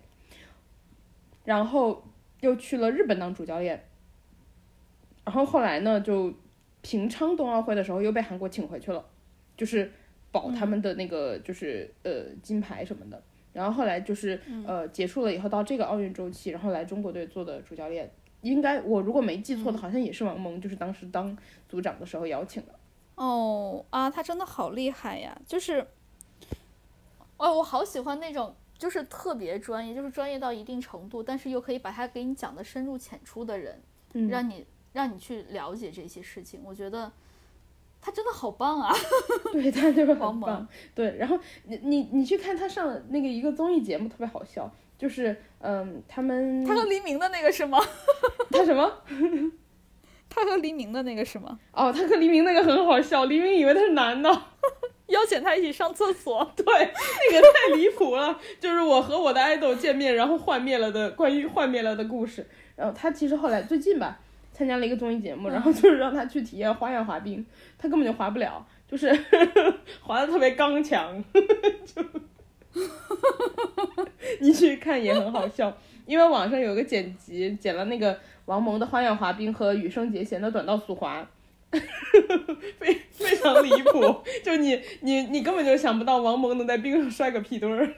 [1.44, 2.02] 然后
[2.40, 3.82] 又去了日本当主教练，
[5.24, 6.32] 然后后来呢就
[6.80, 9.04] 平昌冬奥会的时候又被韩国请回去了，
[9.56, 9.90] 就是
[10.30, 13.22] 保他们的那个就是、呃金牌什么的。
[13.52, 18.10] 然后后来就是呃结束了以后到这个奥运周期，然后来中国队做的主教练，
[18.42, 21.36] 应该我如果没记错的，好像也是王蒙，就是当时当
[21.68, 22.74] 组长的时候邀请的。
[23.14, 25.38] 哦啊，他真的好厉害呀！
[25.46, 25.86] 就是，
[27.36, 33.80] 哦，我好喜欢那种就是特别专业，就是专业到一定程度，但是又可以把他给你讲的深入浅出的人，
[34.14, 36.60] 嗯让你让你去了解这些事情。
[36.64, 37.12] 我觉得
[38.00, 38.92] 他真的好棒啊！
[39.52, 40.68] 对他就是王蒙很棒。
[40.94, 47.78] 对，然后你你你去看他上那个一个综艺节目，特别好笑，就是嗯，他们他和黎明的那个是吗？
[48.50, 48.92] 他什么？
[50.28, 51.58] 他和黎明的那个是吗？
[51.72, 54.30] 哦，他和黎明那个很好笑，黎明以为他是男的，
[55.08, 56.44] 邀请他一起上厕所。
[56.56, 62.46] 对，那个太离谱了，就是我和我的爱豆见面，然后幻灭了的关于幻灭了的故事。
[62.74, 64.18] 然后他其实后来最近吧，
[64.52, 67.44] 参加了一个综艺节目，然后就是让他去体验花样滑冰，
[67.78, 69.14] 他根本就滑不了，就是
[70.00, 71.22] 滑的特别刚强，
[71.84, 72.02] 就
[74.40, 81.26] 你去看也很好笑，因为网上有个剪辑，剪了那个王蒙的花样滑冰和羽生结弦的短道速滑。
[82.78, 87.94] 非非常离谱， 就你你你根本就想不到王蒙能在冰上摔个屁墩儿。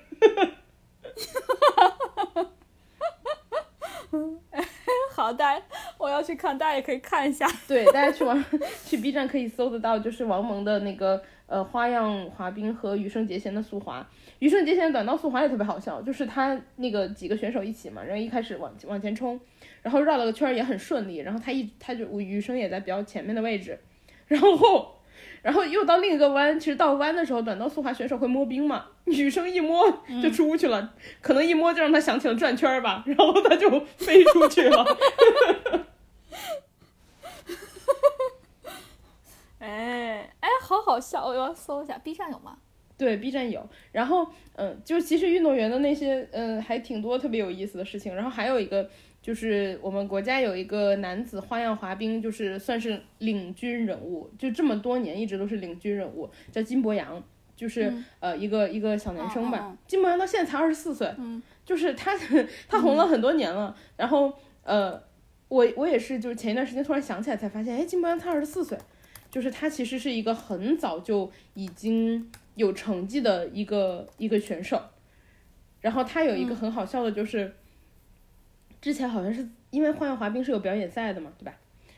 [5.13, 5.65] 好，大家
[5.99, 7.51] 我要去看，大家也可以看一下。
[7.67, 8.45] 对，大家去网
[8.85, 14.07] 去 B 站可以搜得到，就是王蒙的那个呃花样滑冰和羽生结弦的速滑。
[14.39, 19.41] 羽生结弦的短道速滑也特别好笑，就是他那个几个选手一起嘛，然后一开始往往前冲，
[19.83, 23.79] 然后绕了个圈儿也很顺利，然后他一他就羽生也在比较前面的位置，
[24.27, 24.95] 然后
[25.43, 29.91] 然后又到另一个弯，其实到弯的时候，短道速滑选手会摸冰嘛，女生一摸
[30.23, 34.85] 就出去了，可能一摸就让他想起了转圈儿吧，然后他就飞出去了。
[39.59, 40.49] 哎哎，
[40.95, 41.27] 好好笑！
[41.27, 42.57] 我要搜一下，B 站有吗？
[42.97, 43.69] 对，B 站有。
[43.91, 44.25] 然后，
[44.55, 48.15] 嗯，就其实运动员的那些，嗯，还挺多特别有意思的事情。
[48.15, 48.89] 然后还有一个，
[49.21, 57.21] 就是我们国家有一个男子花样滑冰，就是算是领军人物，就这么多年一直都是领军人物，叫金博洋，
[57.57, 59.77] 就是呃一个一个小男生吧。
[59.89, 61.13] 金博洋到现在才二十四岁，
[61.65, 62.17] 就是 他
[62.69, 63.77] 他红了很多年了。
[63.97, 64.33] 然后，
[64.63, 65.03] 呃，
[65.49, 68.79] 我我也是，就是前一段时间突然想起来才发现，哎，金博洋才二十四岁。
[69.35, 74.81] 就是他其实是一个很早就已经有成绩的一个一个选手，
[75.81, 77.53] 然后他有一个很好笑的，就是
[78.81, 81.53] 之前好像是因为花样滑冰是有表演赛的嘛，对吧？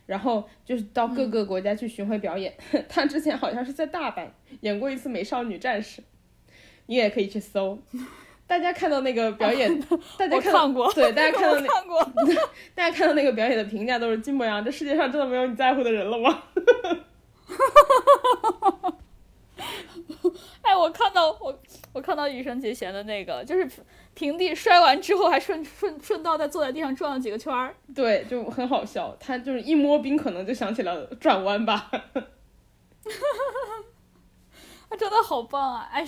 [0.06, 2.54] 然后就是到各个国家去巡回表演，
[2.88, 4.26] 他之前好像是在大阪
[4.62, 6.00] 演过一次《美少女战士》，
[6.86, 7.78] 你也可以去搜。
[8.46, 9.78] 大家看到那个表演，
[10.16, 12.02] 大家看过，对，大家看到 那，看过，
[12.74, 16.42] 大家看到那个表演的评价都是金博洋，这世界上真的没有你在乎的人了吗？
[20.62, 21.56] 哎，我看到我
[21.92, 23.68] 我看到羽生结弦的那个，就是
[24.14, 27.74] 平地摔完之后，还顺顺顺道再坐在地上转了几个圈儿。
[27.94, 29.16] 对，就很好笑。
[29.20, 31.90] 他就是一摸冰，可能就想起了转弯吧。
[34.90, 35.88] 他真的好棒啊！
[35.92, 36.04] 哎，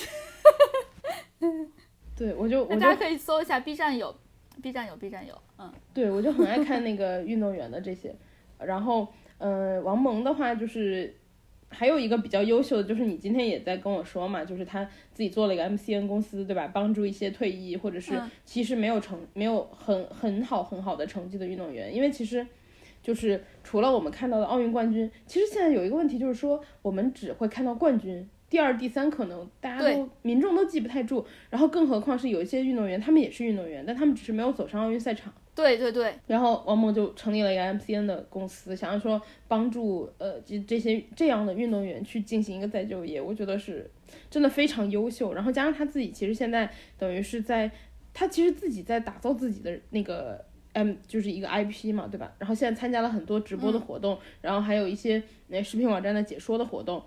[2.16, 4.14] 对我就大家可以搜一下 B 站有
[4.62, 5.36] ，B 站有，B 站有。
[5.58, 8.14] 嗯，对我就很爱看那个运动员的这些。
[8.58, 9.08] 然后，
[9.38, 11.17] 嗯，王蒙的话就是。
[11.70, 16.68] 还有一个比较优秀的，就是你今天也在跟我说嘛，就是他自己做了一个 MCN 公司，对吧？
[16.72, 18.12] 帮助一些退役或者是
[18.44, 22.46] 其实没有成没有很很好很好的成绩的运动员，因为其实
[23.02, 35.32] 就是除了我们看到的奥运冠军，其实现在有一个问题就是说，我们只会看到冠军，第二、第三可能大家都民众都记不太住，然后更何况是有一些运动员，他们也是运动员，但他们只是没有走上奥运赛场。
[35.54, 43.90] 对对对，然后王蒙就成立了一个 MCN 的公司，想要说帮助呃这这些这样的运动员去进行一个再就业，我觉得是
[44.30, 45.34] 真的非常优秀。
[45.34, 47.68] 然后加上他自己，其实现在等于是在
[48.14, 50.44] 他其实自己在打造自己的那个
[50.74, 52.32] M 就是一个 IP 嘛，对吧？
[52.38, 57.02] 然后现在参加了很多直播的活动，然后还有一些那视频网站的解说的活动，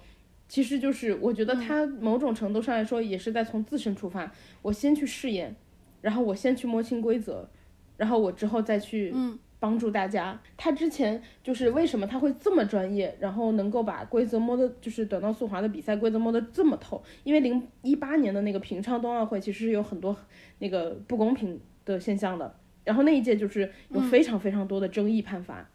[0.52, 4.30] 其实就是我觉得他某种程度上来说也是在从自身出发，
[4.62, 5.56] 我先去试验，
[6.02, 7.50] 然后我先去摸清规则。
[7.96, 9.16] 然后我之后再去
[9.62, 10.38] 帮助大家。
[10.58, 17.02] 他之前就是为什么他会这么专业，然后能够把规则摸得，就是短道速滑的比赛规则摸得这么透。
[17.24, 20.14] 因为零一八年的那个平昌冬奥会其实是有很多
[20.60, 22.54] 那个不公平的现象的。
[22.84, 25.70] 然后那一届就是有非常非常多的争议判罚。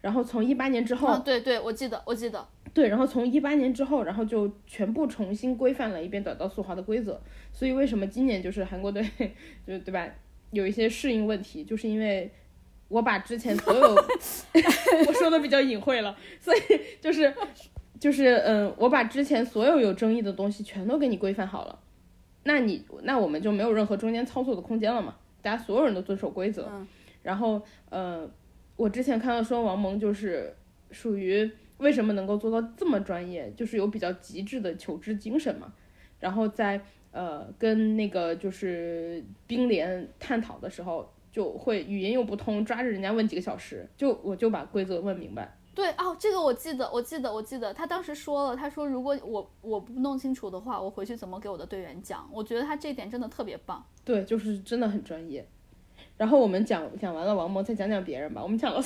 [0.00, 2.48] 然后从一八年之后，对对，我记得我记得。
[2.78, 7.20] 对，然后从一八年之后，然后就全部重新规范了一遍短道速滑的规则。
[7.52, 9.04] 所以为什么今年就是韩国队，
[9.66, 10.08] 就对吧？
[10.52, 12.30] 有一些适应问题，就是因为
[12.86, 13.80] 我把之前所有
[15.08, 16.60] 我说的比较隐晦了，所以
[17.00, 17.34] 就是
[17.98, 21.76] 就是嗯，我把之前所有有争议的东西全都给你规范好了，
[22.44, 25.16] 那你那我们就没有任何中间操作的空间了嘛？
[25.42, 26.70] 大家所有人都遵守规则，
[27.24, 27.60] 然后
[27.90, 28.30] 呃，
[28.76, 30.54] 我之前看到说王蒙就是
[30.92, 35.72] 属于为什么能够做到这么专业，就是有比较极致的求知精神嘛，
[36.20, 36.80] 然后在。
[37.10, 45.56] 呃，跟那个就是冰联探讨的时候，就会语音又不通，抓着人家问几个小时，就我就把规则问明白。
[45.74, 52.28] 对哦，这个我记得，我记得，我记得他当时说了，他说如果我我不弄清楚的话，我回去怎么给我的队员讲？
[52.30, 53.82] 我觉得他这点真的特别棒。
[54.04, 55.44] 对，就是真的很专业。
[56.18, 58.42] 然后我们讲讲完了王蒙，再讲讲别人吧。
[58.42, 58.82] 我们讲了，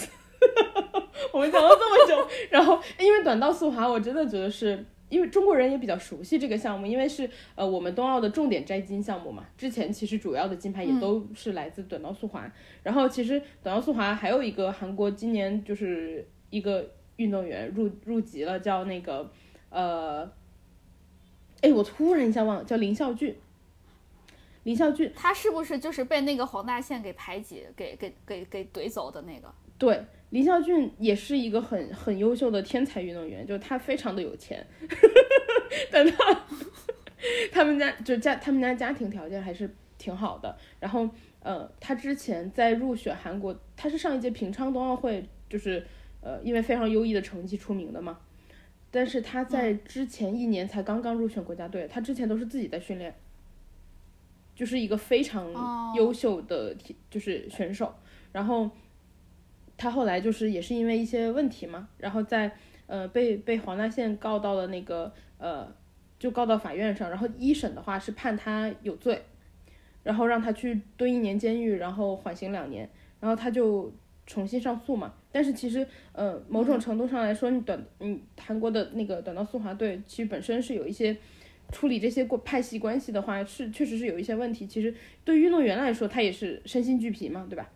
[1.32, 4.84] 我们讲了这么久，然后因为短道速滑，我真的觉得是。
[5.08, 9.44] 因为中国人也比较熟悉这个项目，因为是呃我们冬奥的重点摘金项目嘛。
[9.58, 12.50] 之前其实主要的金牌也都是来自短道速滑。
[12.82, 19.30] 然后其实短道速滑还有一个韩国今年就是一个运动员入入籍了，叫那个
[19.68, 20.22] 呃，
[21.60, 23.36] 哎，我突然一下忘了，叫林孝俊。
[24.62, 29.52] 林孝俊，他是不是就是被那个黄大宪给排挤、给给给给怼走的那个？
[29.76, 30.02] 对。
[30.32, 34.66] 林孝俊也是一个很很优秀的天才运动员，就他非常的有钱，
[35.92, 36.44] 但他
[37.52, 39.68] 他们家就家他们家家庭条件还是
[39.98, 40.56] 挺好的。
[40.80, 41.06] 然后
[41.40, 45.86] 呃，他之前在入选韩国，他是上一届平昌冬奥会就是
[46.22, 48.18] 呃因为非常优异的成绩出名的嘛。
[48.90, 53.14] 但是他在之前一年才刚刚入选国家队，他之前都是自己在训练，
[54.56, 55.52] 就是一个非常
[55.94, 56.74] 优秀的
[57.10, 57.94] 就是选手。
[58.32, 58.70] 然后。
[59.82, 62.52] 他后来就是也是因为一些问题嘛，然后在
[62.86, 65.66] 呃被被黄大宪告到了那个呃
[66.20, 69.20] 就告到法院上，然后一审的话是判他有罪，
[70.04, 73.92] 然后让他去蹲一年监狱，然后缓刑两年，然后他就
[74.24, 75.12] 重新上诉嘛。
[75.32, 81.16] 但是其实呃某种程度上来说，你短嗯韩国的那个短道速滑队其实本身是有一些。
[81.70, 84.66] 处理这些过派系关系的话，是确实是有一些问题。
[84.66, 87.66] 其实对于运动员来说，他也是身心俱疲嘛，对吧？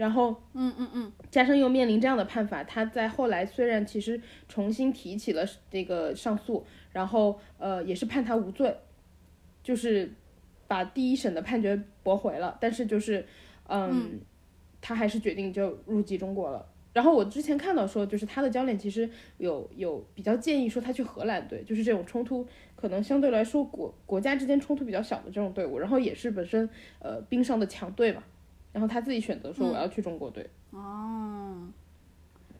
[0.00, 8.74] 然后，嗯嗯嗯，加上又面临这样的判罚，他在后来虽然其实重新提起了这个上诉，然后呃也是判他无罪，
[9.62, 10.10] 就是
[10.66, 13.26] 把第一审的判决驳回了，但是就是
[13.68, 14.18] 嗯，
[14.80, 16.66] 他还是决定就入籍中国了。
[16.94, 26.66] 然后我之前看到说，就是他的教练其实有有比较建议说他去荷兰队，就是这种冲突可能相对来说国国家之间冲突比较小的这种队伍，然后也是本身
[27.00, 28.24] 呃冰上的强队嘛，
[28.72, 30.48] 然后他自己选择说我要去中国队。
[30.70, 31.68] 哦，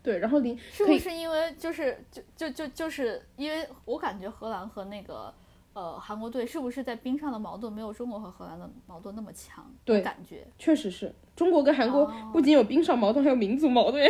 [0.02, 5.32] 对，然后林是不是因为就是就就就就是因为我感觉荷兰和那个。
[5.72, 9.64] 呃，韩国队是不是在冰上的矛盾没有中国和荷兰的矛盾那么强？
[9.84, 14.04] 对，感觉确实是中国跟韩国不仅有冰上矛盾，还有民族矛盾。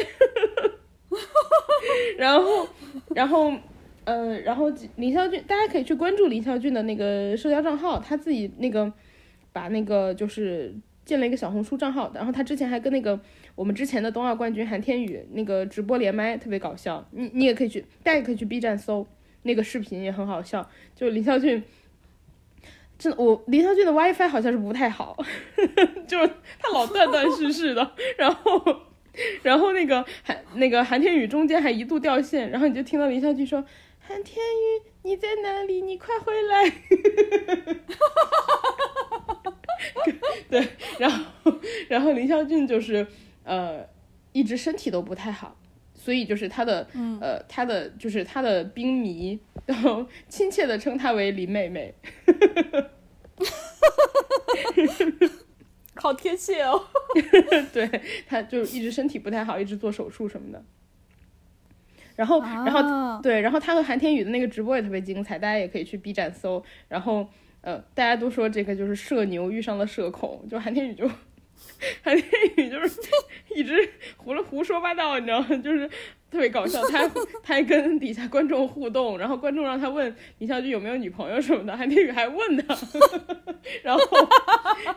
[2.17, 2.67] 然后，
[3.15, 3.53] 然后，
[4.05, 8.91] 呃，然后林孝俊，大家可以去关注林孝俊的那个社交账号，他自己那个
[9.53, 10.75] 把那个就是
[11.11, 13.19] 建了一个小红书账号，然后他之前还跟那个
[13.57, 17.05] 我们之前的冬奥冠军韩天宇那个直播连麦，特别搞笑。
[17.11, 19.05] 你你也可以去，大家也可以去 B 站搜。
[19.43, 21.65] 那个视频也很好笑，就林孝俊，
[22.97, 25.17] 真的我林孝俊的 WiFi 好像是不太好，
[26.07, 26.31] 就是
[26.61, 28.63] 他老断断续续的，然后
[29.43, 33.65] 然后那个韩那个韩天宇中间还一度掉线，然后你就听到林孝俊说
[33.99, 35.81] ：“韩天宇你在哪里？
[35.81, 36.65] 你快回来！”
[40.51, 40.69] 对，
[40.99, 41.25] 然后
[41.89, 43.07] 然后林孝俊就是
[43.45, 43.87] 呃
[44.33, 45.57] 一直身体都不太好。
[45.93, 46.89] 所以就是他的，
[47.21, 51.93] 呃，他的就是他的兵迷，然后亲切的称他为林妹妹，
[55.97, 56.83] 好贴切哦。
[57.71, 57.87] 对，
[58.27, 60.65] 他就一直身体不太好，一直做手术什么的。
[62.17, 66.65] 然后，然后，对，然后他和韩天宇的那个直播也特别精彩，大家也可以去 B 站搜。
[66.89, 67.29] 然后，
[67.63, 71.09] 呃，大家都说这个就是社牛遇上了社恐，就韩天宇就。
[72.03, 73.01] 韩天宇就是
[73.55, 75.47] 一直胡了胡说八道，你知道吗？
[75.63, 75.87] 就是
[76.31, 76.81] 特别搞笑。
[76.89, 77.07] 他
[77.43, 82.75] 他还跟底下观众互动，然后观众让他问李孝俊有没有女朋友什么的，韩天宇还问他，
[83.83, 84.03] 然后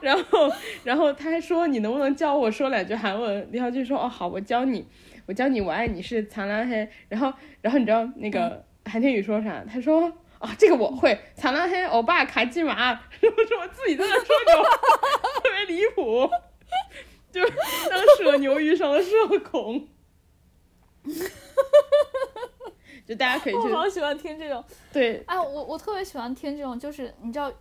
[0.02, 0.50] 然后
[0.86, 3.46] 然后他还说你能不能教我说两句韩文？
[3.52, 4.86] 李孝俊说哦好，我教你，
[5.26, 6.88] 我教你我爱你是藏蓝黑。
[7.10, 9.66] 然后然后你知道那个韩天宇说啥？
[9.70, 10.12] 他说
[10.44, 12.76] 啊这个我会藏蓝黑欧巴卡基玛，
[13.22, 14.64] 然后说我自己在那说着，
[15.42, 16.30] 特别离谱。
[17.32, 17.54] 就是
[17.90, 19.88] 当社牛遇上了社恐，
[23.08, 23.60] 就大家可以去。
[23.60, 24.64] 我好喜欢听这种。
[24.92, 25.24] 对。
[25.26, 27.52] 啊，我我特别喜欢听这种，就是你知道，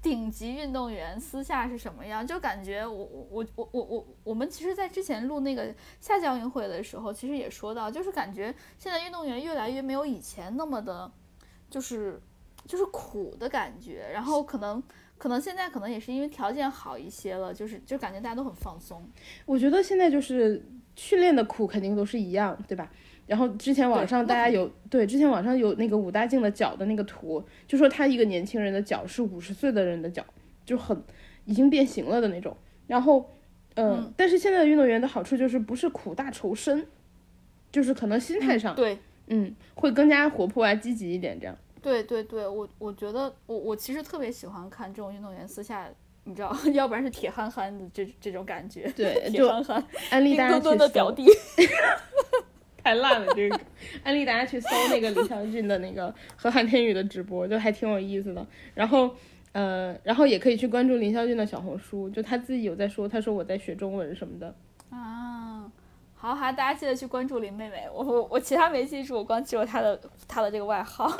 [0.00, 2.26] 顶级运动员私下是什么样？
[2.26, 11.12] 就感觉我我我我我我我们其实，在之前录那个夏季奥运会的时候，其实也说到，就是感觉现在运动员越来越没有以前那么的，
[11.70, 12.20] 就是
[12.66, 14.82] 就是苦的感觉，然后可能。
[15.20, 19.06] 可能现在可能也是因为条件好一些了，就是就感觉大家都很放松。
[19.44, 20.64] 我觉得现在就是
[20.96, 22.90] 训练的苦肯定都是一样，对吧？
[23.26, 30.24] 然后之前网上大家有对之前网上有那个武大靖的脚的那个图，就说他一个年轻人的脚是五十岁的人的脚，
[30.64, 31.04] 就很
[31.44, 32.56] 已经变形了的那种。
[32.86, 33.28] 然后，
[33.74, 36.86] 嗯，但是现在的运动员的好处就是不是苦大仇深，
[37.70, 38.98] 就是可能心态上对，
[39.30, 41.56] 嗯，会更加活泼啊积极一点这样。
[41.82, 45.88] 对对对，我我觉得我我其实特别喜欢看这种运动员私下，
[46.24, 48.86] 你知道， 要不然是铁憨憨的这这种感觉。
[48.94, 51.24] 对，铁憨憨，安利大家去表弟，
[52.84, 53.58] 太烂了这个。
[54.04, 58.46] 安利大家去搜那个李孝俊的那个和韩天宇的直播，就还挺有意思的。
[58.74, 59.10] 然后
[59.52, 64.54] 呃，然后也可以去关注林孝俊的小红书，就他自己有在说，他说我在学中文什么的。
[64.90, 65.29] 啊。
[66.22, 67.88] 好，好，大家记得去关注林妹妹。
[67.90, 69.98] 我我我其他没记住，我光记住她的
[70.28, 71.10] 她的这个外号。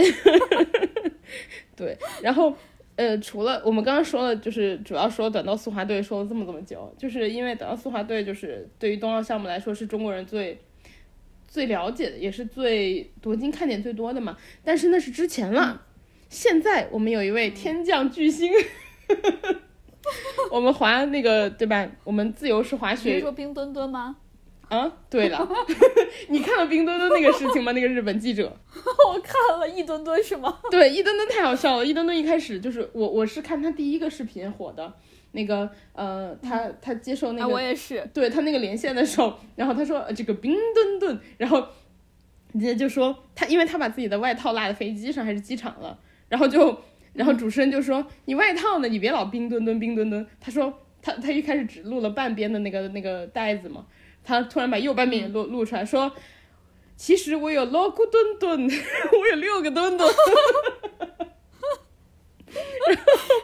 [1.74, 2.54] 对，然后
[2.96, 10.60] 呃，除了我们刚刚说了，就是主要说短道速滑队说了这么这么久，就是因为短道速滑队就是对于冬奥项目来说是中国人最
[11.48, 14.36] 最了解的，也是最夺金看点最多的嘛。
[14.62, 15.80] 但是那是之前了，
[16.28, 18.52] 现在我们有一位天降巨星，
[20.52, 21.88] 我们滑那个对吧？
[22.04, 24.16] 我们自由式滑雪，你说冰墩墩吗？
[24.70, 25.48] 啊，对了，
[26.30, 27.72] 你看了冰墩墩那个事情吗？
[27.72, 28.44] 那个日本记者，
[29.12, 30.58] 我看了一墩墩是吗？
[30.70, 31.84] 对，一墩墩太好笑了。
[31.84, 34.94] 一墩墩一开始就是我，我是看他第一个视频火的，
[35.32, 41.66] 那个呃，他他接受那个，我也是，对他那个连线的时候，然后他说这个冰墩墩，然后
[42.52, 45.98] 人家就说他，因为他把自己的外套落在飞机上还是机场了，
[46.28, 46.80] 然后就，
[47.14, 48.86] 然后主持人就说你外套呢？
[48.86, 50.24] 你别老冰墩墩冰墩墩。
[50.40, 53.86] 他说他他一开始只录了半边的那个那个袋子嘛，
[54.30, 56.12] 他突然把右半边也录录出来，说
[56.96, 58.70] 其实 我有六个墩墩，
[59.18, 60.08] 我有六个墩墩。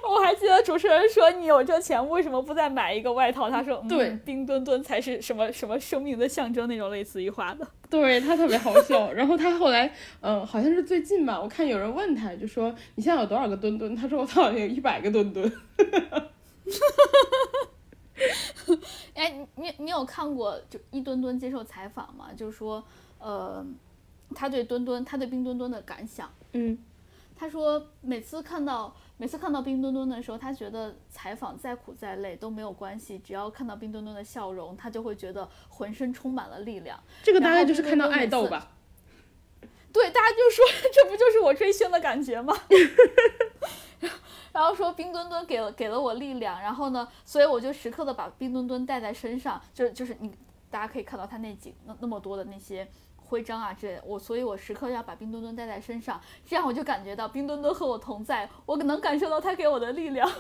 [0.08, 9.10] 我还记得主持人说：“你有这钱，为什么不再买一个外套？”他说：“对，冰墩墩才是什么什么生命的象征那种类似于话的。”对他特别好笑。
[9.12, 15.50] 然后他后来，嗯，好像是最近吧，我看有人问他，就说：“你现在有多少个墩墩？”他说：“我好像有一百个墩墩。”
[19.14, 22.30] 哎，你你有看过就一墩墩接受采访吗？
[22.36, 22.82] 就是说，
[23.18, 23.64] 呃，
[24.34, 26.30] 他对墩墩，他对冰墩墩的感想。
[26.52, 26.78] 嗯，
[27.36, 28.94] 他说每次看到。
[29.18, 37.02] 每次看到冰墩墩的时候，他觉得采访再苦再累都没有关系，只要看到冰墩墩的笑容，他就会觉得浑身充满了力量。
[37.22, 38.72] 这个大概就是看到爱豆吧？
[39.90, 42.54] 对，大家就说 这不就是我追星的感觉吗？
[44.52, 50.32] 然后说冰墩墩给了给了我力量，然后呢，所以我就时刻的把冰墩墩带在身上，就就是你
[50.70, 52.86] 大家可以看到他那几那那么多的那些。
[53.28, 60.30] 徽章啊之类，我所以，我时刻要把冰墩墩带在身上，这样我就感觉到冰墩墩和我同在，我能感受到他给我的力量。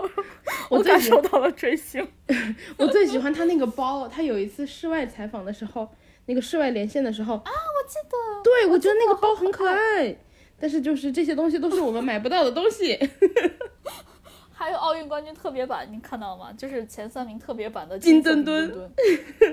[0.68, 2.06] 我感受到了追星。
[2.76, 5.88] 我最喜欢他那个包，他有一次室外采访的时候，
[6.26, 10.18] 那个室外连线的时候啊，我记得，对我觉得那个包很可爱，
[10.58, 12.98] 但是就是这些东西都是我们买不到的东西。
[14.52, 16.52] 还有奥运冠军特别版，你看到吗？
[16.56, 18.90] 就是前三名特别版的金墩墩，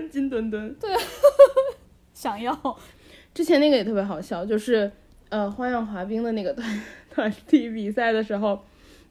[0.10, 0.90] 金墩墩， 对。
[2.14, 2.78] 想要，
[3.34, 4.90] 之前那个也特别好笑，就是
[5.30, 8.58] 呃花样滑冰的那个团团体比赛的时候，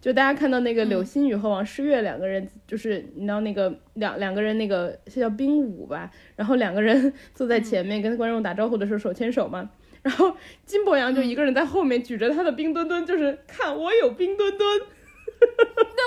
[0.00, 9.68] 就大家看到那个柳鑫宇和王诗玥两个人，就是你知道那个两两个人那个是叫冰舞吧，然后两个人坐在前面跟观众打招呼的时候手牵手嘛，
[10.02, 10.36] 然后
[10.66, 14.80] 金博洋就一个人在后面举着他的冰墩墩，就是看我有冰墩墩。
[15.40, 15.48] 对，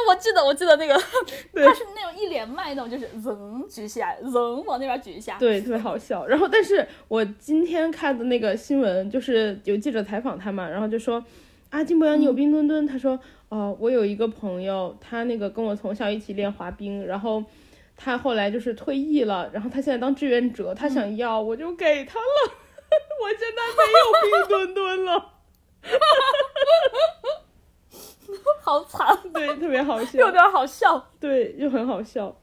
[0.07, 0.93] 我记得，我记得那个，
[1.53, 6.25] 他是那种一连麦那种，就是扔举起来，扔往那边举一下，对，特别好笑。
[6.25, 11.23] 然后，但是我今天看的那个新闻，就是有记者采访他嘛，然后就说
[11.69, 12.87] 啊，金博洋，你有冰墩墩？
[12.87, 13.19] 他说，
[13.49, 17.43] 哦，我有一个朋友，他那个跟我从小一起练滑冰，然后
[17.97, 22.53] 他后来就是退役了，然后他现在当志愿者，他想要，我就给他了。
[23.21, 23.45] 我现在
[23.77, 25.33] 没有冰墩墩了。
[28.61, 32.35] 好惨，对，特别好笑，有点好笑，对，又很好笑。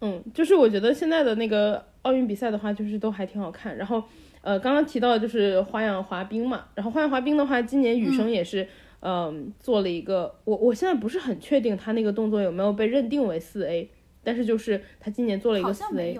[0.00, 3.76] 嗯，就是我觉得现在的那个奥运比赛的话，就是都还挺好看。
[3.76, 4.02] 然后，
[4.40, 6.66] 呃，刚刚提到的就是花样滑冰嘛。
[6.74, 8.68] 然后花样滑冰的话，今年羽生也是，
[9.00, 13.90] 嗯，做了一个，我我现在不是很确定他那个动作有没有被认定为四 A，
[14.22, 16.16] 但是就是他今年做了一个四 A。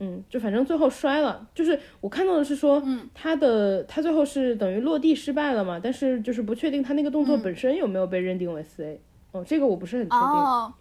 [0.00, 9.00] 嗯，就反正最后摔了，就是我看到的是说，嗯，他的他最后是等于落地失败了嘛，但是就是不确定他那个动作本身有没有被认定为四 A，
[9.32, 10.18] 哦，这个我不是很确定。
[10.18, 10.72] 哦，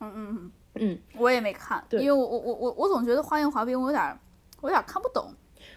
[0.00, 4.18] 嗯嗯嗯嗯，我也没看，因为我我我我我总觉得花样滑冰我有点
[4.60, 5.32] 我有点看不懂，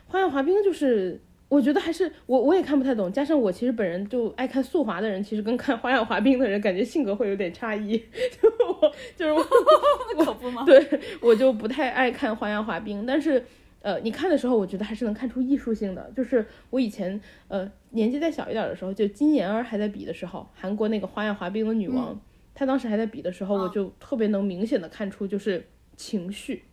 [0.07, 1.21] 花样滑冰就是。
[1.47, 7.97] 我觉得还是我我也看不太懂，加上我其实本人就爱看速滑的人，其实跟看花样滑冰的人感觉性格会有点差异。
[7.97, 8.49] 就
[8.81, 9.43] 我就是我，
[10.25, 10.63] 可不吗？
[10.65, 13.43] 对我就不太爱看花样滑冰，但是
[13.81, 16.11] 呃，你看的时候，我觉得还是能看出艺术性的。
[16.15, 22.19] 就是我以前呃年纪再小一点的时候，就金妍儿还在比的时候，韩国那个花样滑冰的女王，
[22.55, 26.63] 她当时还在比的时候，我就特别能明显的看出就是情绪。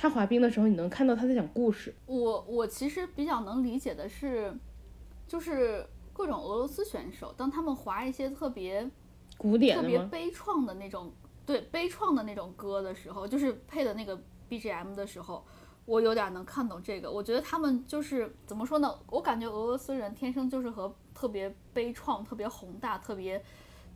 [0.00, 1.92] 他滑冰的时候，你能看到他在讲故事。
[2.06, 4.56] 我我其实比较能理解的是，
[5.26, 8.88] 就是各种俄罗斯选手，当他们滑一些特别
[9.36, 11.12] 古典、特别悲怆的那种，
[11.44, 14.16] 对悲怆的那种歌的时候，就是配的那个
[14.48, 15.44] BGM 的时候，
[15.84, 17.10] 我有点能看懂这个。
[17.10, 18.96] 我觉得他们就是怎么说呢？
[19.10, 23.42] 我感觉俄罗斯人天生就是和特别悲怆、特别宏大、特别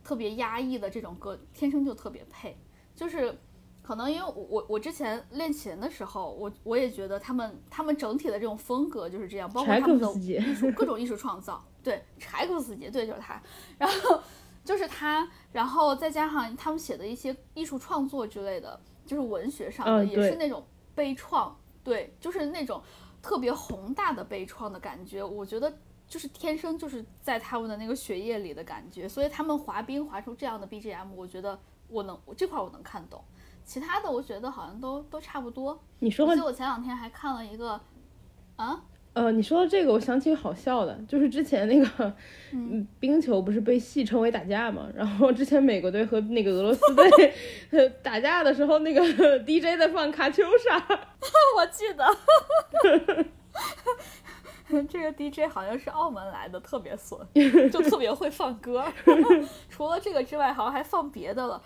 [0.03, 2.57] 特别压抑的这种歌天生就特别配，
[2.93, 3.39] 就是。
[3.83, 13.43] 可能因为我我我之前练琴的时候，我我也觉得他们他们整体的这种风格就是这样，包括他们的艺术各种艺术创造，对柴可夫斯基，对就是他，
[13.77, 14.21] 然后
[14.63, 20.65] 就是他，然后再加上他们写的一些艺术创作之类的，就是文学上的也是那种
[20.95, 21.51] 悲怆，
[21.83, 22.81] 对，就是那种
[23.21, 25.77] 特别宏大的悲怆的感觉，我觉得
[26.07, 31.59] 就是天生就是在他们的那个血液里的感觉，所以他们滑冰滑出这样的 BGM，我觉得
[31.89, 33.21] 我能这块我能看懂。
[33.65, 35.79] 其他的我觉得好像都都差不多。
[35.99, 37.79] 你说，我记得我前两天还看了一个，
[38.57, 38.81] 啊，
[39.13, 42.13] 呃，你说到这个，我想起好笑的，就是之前那个，
[42.51, 44.87] 嗯，冰球不是被戏称为打架嘛？
[44.93, 49.01] 然后之前美国队和那个俄罗斯队 打架的时候，那个
[49.45, 50.77] DJ 在放卡秋莎，
[51.57, 52.05] 我记得，
[54.89, 57.19] 这个 DJ 好像是澳门来的，特别损，
[57.69, 58.83] 就特别会放歌。
[59.69, 61.61] 除了这个之外，好像还放别的了。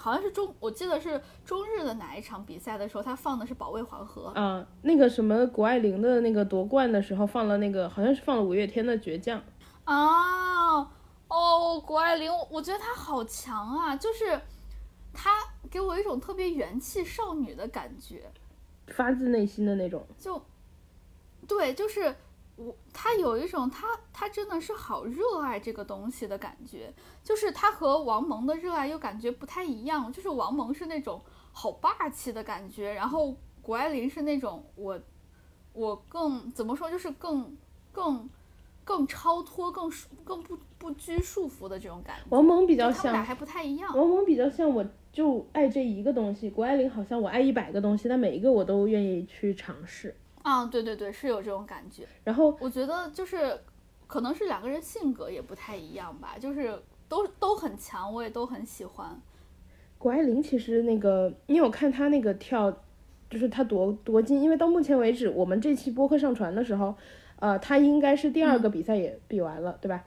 [0.00, 4.66] 好像是中，我记得是中日的哪一场比赛的时候，他放的是《保卫黄河》啊。
[4.80, 9.38] 那个什么谷爱凌的那个夺冠的时候放了那个，好像是放了五月天的《倔强》
[9.84, 10.78] 啊。
[11.28, 14.40] 哦，谷爱凌，我觉得她好强啊，就是
[15.12, 15.30] 她
[15.70, 18.32] 给我一种特别元气少女的感觉，
[18.88, 20.06] 发自内心的那种。
[20.18, 20.42] 就，
[21.46, 22.16] 对，就是。
[22.60, 26.92] 我他有一种他他真的是好热爱这个东西的感觉，
[27.24, 35.00] 就是他和王蒙的热爱又感觉不太一样，就是王蒙是那种好霸气的感觉，然后谷爱凌是那种我
[35.72, 37.56] 我更怎么说就是更
[37.92, 38.28] 更
[38.84, 39.90] 更超脱、更
[40.22, 42.26] 更不不拘束缚的这种感觉。
[42.28, 43.96] 王蒙比较像，他们俩还不太一样。
[43.96, 50.14] 王蒙比较像我就爱这一个东西，谷爱凌好像我爱一百个东西，但每一个我都愿意去尝试。
[50.42, 52.06] 啊，对对对，是有这种感觉。
[52.24, 53.58] 然后我觉得就是，
[54.06, 56.72] 可能是两个人性格也不太一样吧，就是
[57.08, 59.20] 都都很强，我也都很喜欢。
[59.98, 62.74] 谷爱凌其实那个，你有看她那个跳，
[63.28, 66.94] 就是她夺夺金，因为到目前为止，我们这期播客上传的时候，
[67.38, 70.04] 呃，她应该是第二个比赛也比完了，对吧？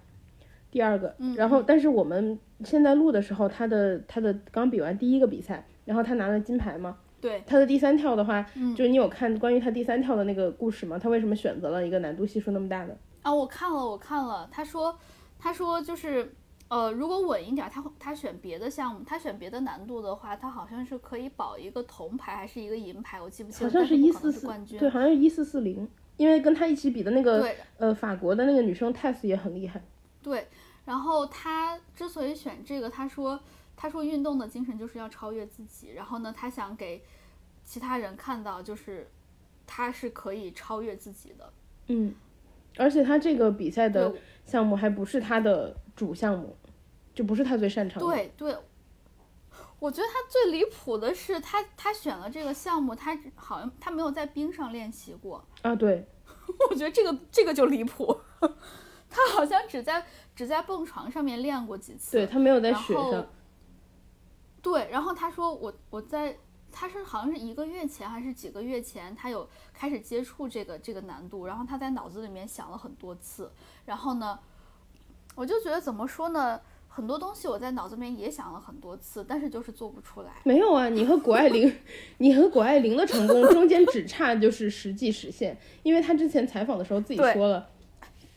[0.72, 6.98] 第二个，然后但是我们现在录的时候，她的她的刚比完第一个比赛，然后她拿了金牌嘛。
[7.24, 8.46] 对他的第三跳的话，
[8.76, 11.00] 就是你有看关于他第三跳的那个故事吗？
[11.00, 12.98] 他为什么选择了一个难度系数那么大的？
[13.22, 14.46] 啊，我看了，我看了。
[14.52, 14.94] 他说，
[15.40, 16.36] 他说就是，
[16.68, 23.66] 呃，如果稳一点，他他选别的项目，他选别的难度的话，他好像是可以保一个铜牌还是一个银牌，我记不清。
[23.66, 25.88] 好像是一四四冠军，对，好像是一四四零。
[26.18, 29.82] 因为跟他一起比的那个，呃，法国的那个女生 Tess 也很厉害。
[30.22, 30.46] 对，
[30.84, 33.40] 然后他之所以选这个，他说。
[33.76, 37.04] 他说：“运动的精神就是要超越自己，然后呢，他想给
[37.66, 39.10] 其他人看到，就是
[39.68, 41.52] 他是可以超越自己的。
[41.88, 42.16] 嗯，
[42.78, 44.14] 而且他这个比赛的
[44.46, 46.56] 项目还不是他的主项目，
[47.14, 48.06] 就不是他最擅长的。
[48.06, 48.58] 对对，
[49.80, 55.76] 我觉得他最离谱的是，他他选了这个项目，他好像他没有在冰上练习过啊。
[55.76, 56.08] 对，
[56.70, 58.18] 我觉得这个这个就离谱，
[59.10, 63.28] 他好像只在只在蹦床上面练过几次，对他没有在雪上。”
[64.64, 66.36] 对，然后他说我我在
[66.72, 73.52] 他是好像是一个月前还是几个月前，他有开始接触这个这个难度，然后他在脑子里面想了很多次，
[73.86, 74.40] 然后呢，
[75.36, 80.32] 我就觉得怎么说呢，很多东西我在脑子里面也想了很多次，但是就是做不出来。
[80.46, 81.72] 没有啊，你和谷爱凌，
[82.18, 87.68] 你和谷爱凌的成功中间只差就是实际实现，因为他之前采访的时候自己说了，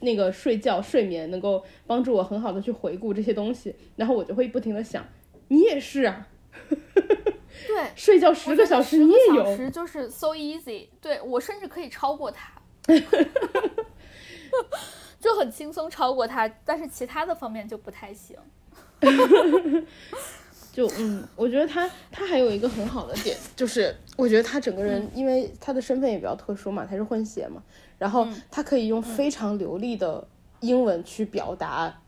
[0.01, 5.07] 那个睡觉睡眠能够帮助我很好的去回顾这些东西，然后我就会不停的想。
[5.49, 6.26] 你也是啊，
[6.68, 12.53] 对， 睡觉十个小时你也有，就是 so easy，对我甚至可以超过他，
[15.20, 18.36] 就很轻松超过他，但是其他的方面就不太行。
[20.72, 27.62] 就嗯，我觉得他他还有一个很好的点，就是我觉得他整个人，因为他的身份也比较特殊嘛，他是混血嘛，
[27.99, 30.28] 然后他可以用非常流利的
[30.61, 32.03] 英文去表达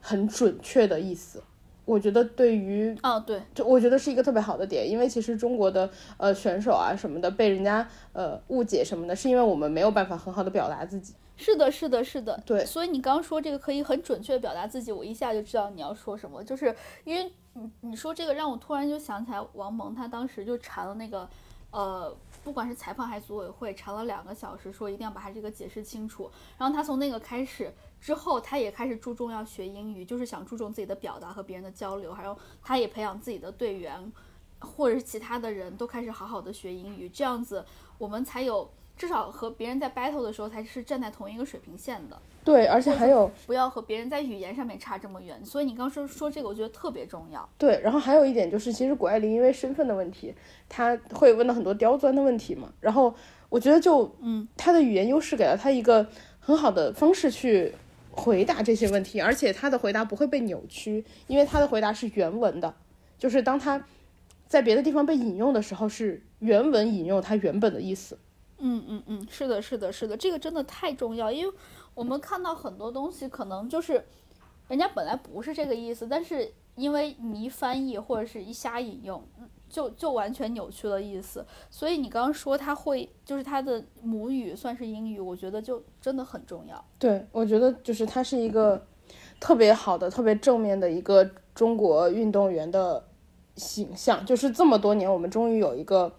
[0.00, 1.42] 很准确的意思。
[1.84, 11.14] 我觉得对于哦对，就我觉得是一个特别好的点，因为其实中国的呃选手啊什么的被人家呃误解什么的，是因为我们没有办法很好的表达自己。
[11.36, 12.64] 是的，是的，是的，对。
[12.64, 16.72] 所以你刚说这个可以很准确的表达自己，我一下就知道你要说什么，就是
[17.02, 21.28] 因为你你说这个让我突然就想起来王蒙他当时就缠了那个
[21.72, 22.16] 呃。
[22.44, 26.28] 不管是裁判还是组委会，缠了两个小时，说一定要把他这个解释清楚。
[26.58, 32.12] 然后他从那个开始之后，他也开始注重要学英语，就是想注重自己的表达和别人的交流。
[32.12, 34.12] 还有，他也培养自己的队员，
[34.58, 37.64] 或者是其他的人都开始好好的学英语，这样子
[37.96, 38.68] 我们才有。
[38.94, 42.20] 至少和别人在 battle 的时候，才是站在同一个水平线的。
[42.44, 45.44] 对，而且还有不要和别人在语言上面差这么远。
[45.44, 47.48] 所以你刚说说这个，我觉得特别重要。
[47.56, 50.34] 对，然后还有一点就是，其实谷爱凌因为身份的问题，
[50.68, 52.72] 她会问到很多刁钻的问题嘛。
[52.80, 53.14] 然后
[53.48, 56.06] 我觉得就，嗯，她的语言优势给了她一个
[56.40, 57.72] 很好的方式去
[58.10, 62.74] 回答这些问题，而且她的回答不会被扭曲，因为她的回答是原文的，
[63.18, 63.84] 就是当她
[64.48, 68.18] 在别的地方被引用的时候，是原文引用她原本的意思。
[68.64, 71.52] 嗯嗯嗯，是的，是的，是的，这个真的太重要，因为
[71.94, 74.04] 我们看到很多东西，可能就是
[74.68, 79.22] 人家本来不是这个意思，但是因为你一翻译或者是一瞎引用，
[79.68, 81.44] 就就完全扭曲了意思。
[81.70, 86.82] 所以你刚刚说他会，就是他的母语算是英语，我觉得就真的很重要。
[86.98, 88.86] 对，我觉得就是他是一个
[89.38, 93.04] 特别好的、特别正面的一个中国运动员的
[93.56, 96.12] 形象，就是这么多年，我们终于有一个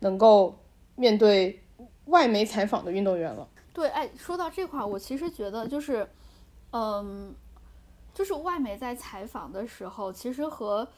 [0.00, 0.58] 能够
[0.96, 1.60] 面对。
[2.08, 3.48] 外媒采访的运动员了。
[3.74, 6.08] 对，哎，说到这块儿，我其实觉得就是，
[6.70, 7.34] 嗯，
[8.14, 10.88] 就是外媒在采访的时候，其实和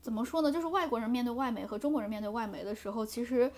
[0.00, 3.52] 怎么说呢，就是外国人面对外媒和中国人面对外媒的时候，其实。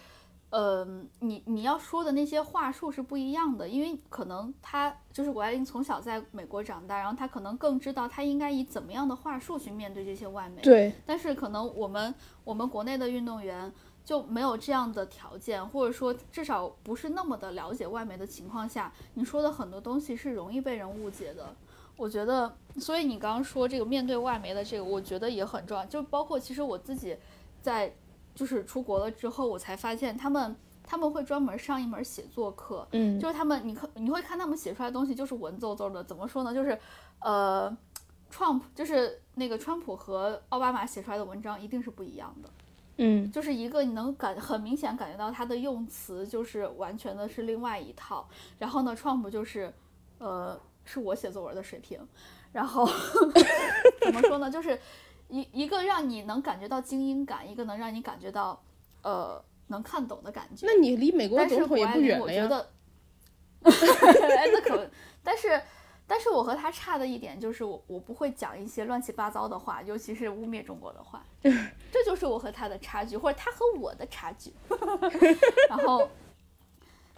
[0.55, 10.61] 嗯，你你要说的那些话术是不一样的，因为可能他就是谷爱凌从小在美国长大，然后他可能更知道他应该以怎么样的话术去面对这些外媒。
[10.61, 10.93] 对。
[11.07, 12.15] 但是可能我们
[12.45, 13.73] 我们国内的运动员
[14.05, 21.55] 就没有这样的条件，或者说至少不是那么的了解外媒的情况下，你说的很多东西是容易被人误解的。
[21.97, 27.17] 我觉得，所以你刚刚说这个面对外媒的这个，我觉得也很重要，就包括其实我自己
[27.61, 27.95] 在。
[28.35, 36.55] 就是出国了之后，我才发现他们他们会专门上一门写作课，嗯，就是他们你看你会看他们写出来的东西就是文绉绉的，怎么说呢？
[36.55, 36.79] 就是
[37.21, 37.71] 呃
[38.33, 42.49] ，Trump 就是那个川普和奥巴马写出来的文章一定是不一样的，
[43.03, 48.29] 嗯，就是一个你能感很明显感觉到他的用词就是完全的是另外一套，
[48.59, 49.73] 然后呢，Trump 就是
[50.19, 51.99] 呃是我写作文的水平，
[52.53, 52.89] 然后
[54.01, 54.51] 怎么说呢？
[54.51, 54.79] 就是。
[55.29, 58.63] 一一个让你能感觉到精英感，一个能让你感觉到，
[59.01, 60.67] 呃，能看懂的感觉。
[60.67, 62.47] 那你离美国总统也不远了呀。
[63.65, 64.91] 哎，那可，
[65.23, 65.59] 但是，
[66.13, 74.53] 但是我和他差的一点就是我我不会讲一些乱七八糟的话，尤其是污蔑中国的话， 这就是我和他的差距，或者他和我的差距。
[75.71, 76.07] 然后，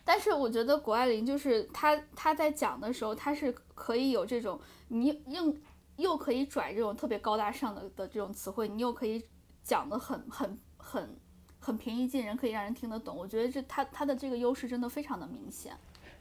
[0.04, 5.60] 但是我觉得谷爱凌就是他他在讲的时候，他是可以有这种你硬。
[5.96, 9.24] 又可以拽这种特别高大上的的这种词汇，你又可以
[9.62, 11.16] 讲的很很很
[11.60, 13.16] 很平易近人，可以让人听得懂。
[13.16, 15.72] 我觉得这他他的这个优势真的非常的明显。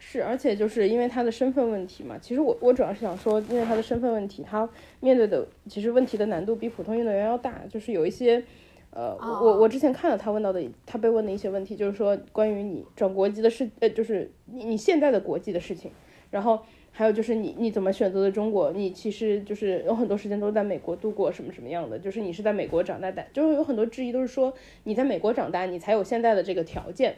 [0.06, 2.18] 是，而且就是因为他的身份问题嘛。
[2.22, 7.62] 其实我我主要是想说，因为他的身份问题，他面对的其实问题的难度比普通运动员要大。
[7.70, 8.44] 就是有一些，
[8.92, 15.90] 呃，我我之前看了他问到的，他被问的一些问题，就是说关于你转国籍的事，呃，就是你你现在的国籍的事情，
[16.30, 16.60] 然后。
[16.96, 18.72] 还有就是你你怎么选择的中国？
[18.72, 21.98] 你其实就是有很多时间都在美国度过，什么什么样的？
[21.98, 27.16] 就是你是在美国长大的，就是有很多质疑都是说你在美国长大，你才有现在的这个条件，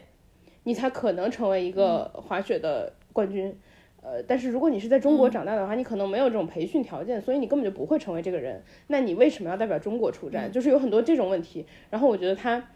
[0.66, 3.56] 你才可能成为一个滑雪的冠军。
[4.02, 8.62] 呃，但是如果你是在中国长大的话，你可能没有这种培训条件，所以你根本就不会成为这个人。
[8.88, 10.50] 那你为什么要代表中国出战？
[10.50, 11.64] 就是有很多这种问题。
[11.88, 12.68] 然后我觉得他，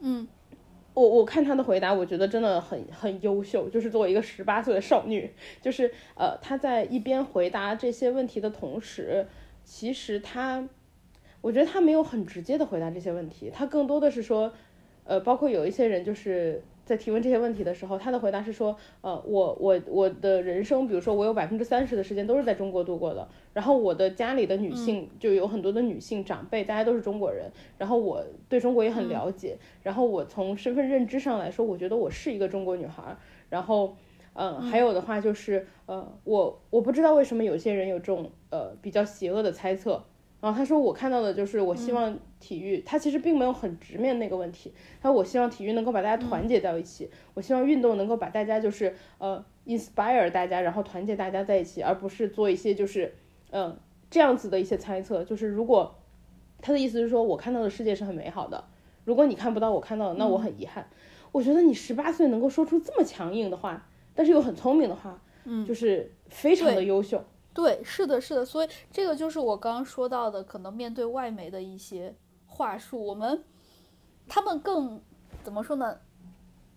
[0.00, 0.26] 嗯。
[0.94, 3.68] 我我看他的回答，我觉得真的很很优秀。
[3.68, 5.30] 就是作为一个十八岁的少女，
[5.60, 9.26] 就是呃，他在一边回答这些问题的同时，
[9.64, 10.68] 其实他，
[11.40, 14.52] 我觉得他没有很直接的回答这些问题，他更多的是说，
[15.04, 16.62] 呃，包括有一些人就是。
[16.84, 33.16] 在提问这些问题的时候，他的回答是说，呃，我我我的人生，比如说我有百分之三十的时间都是在中国度过的，然后我的家里的女性就有很多的女性长辈，大家都是中国人，然后我对中国也很了解，然后我从身份认知上来说，我觉得我是一个中国女孩，
[33.48, 33.96] 然后，
[34.34, 40.04] 嗯，还有的话就是，呃，我我不知道为什么有些人有这种呃比较邪恶的猜测。
[40.40, 44.70] 然后他说：“我看到的就是，我希望体育，他其实并没有很直面那个问题。
[45.00, 53.14] 他说：我希望体育能够把大家团结到一起，我希望运动能够把大家就是呃 inspire 大家，然后团结大家在一起，而不是做一些就是
[53.50, 53.74] 嗯
[54.10, 55.24] 这样子的一些猜测。
[55.24, 55.94] 就是如果
[56.60, 58.62] 他的意思是说我看到的世界是很美好的，
[59.04, 60.86] 如果你看不到我看到的，那我很遗憾。
[61.32, 67.24] 我觉得你十八岁能够说出这么强硬的话，但是又很聪明的话，嗯，就是非常的优秀。”
[67.54, 72.12] 对，是的，是的，所以这个就是我刚刚说到的，可能面对外媒的一些
[72.54, 73.44] 话术，我们
[74.28, 75.02] 他们更
[75.42, 75.98] 怎么说呢？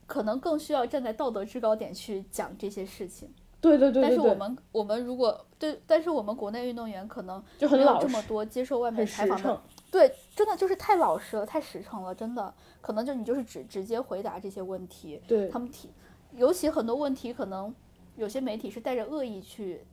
[0.07, 3.31] 可能更需要站在道德制高点去讲这些事情。
[3.59, 4.01] 对对对。
[4.01, 9.61] 但是我们我们如果对，但是我们国内运动员可能就没有这么多接受外面采访的。
[9.91, 15.21] 对，真的就是太老实了，太实诚了，真的，可能就你就是直直接回答这些问题。
[15.27, 15.49] 对。
[15.49, 15.89] 他们提，
[16.31, 17.73] 尤其很多问题，可能
[18.15, 19.85] 有些媒体是带着恶意去。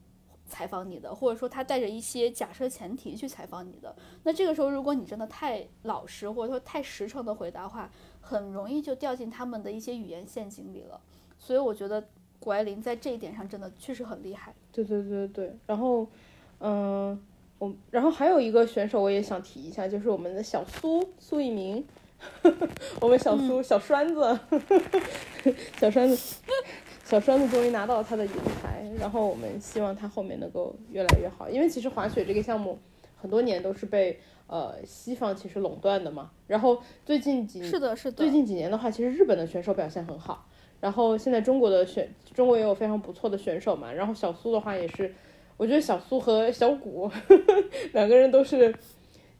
[0.54, 3.92] 采访你的，或者说他带着一些假设前提去采访你的，
[4.22, 7.90] 那这个时候如果你真的太老实，或者说太实诚的回答话，
[8.20, 11.00] 很容易就掉进他们的一些语言陷阱里了。
[11.40, 12.06] 所以我觉得
[12.38, 14.54] 谷爱凌在这一点上真的确实很厉害。
[14.70, 16.06] 对对对对，然后，
[16.60, 17.20] 嗯，
[17.58, 21.84] 我然后还有一个选手我也想提一下，就是我们的小苏苏一鸣，
[23.02, 24.38] 我们小苏小栓子，
[25.80, 26.36] 小栓子。
[27.04, 28.32] 小栓子终于拿到了他的银
[28.62, 32.78] 牌，然后我们希望他后面能够越来越好，因为其实滑雪这个项目
[33.16, 36.30] 很多年都是被呃西方其实垄断的嘛。
[36.46, 40.48] 然后最近几是的是的，最近几年的话，其实日本的选手表现很好，
[40.80, 43.92] 然后现在中国的选中国也有非常不错的选手嘛。
[43.92, 45.14] 然后小苏的话也是，
[45.58, 47.10] 我觉得小苏和小谷
[47.92, 48.74] 两个人都是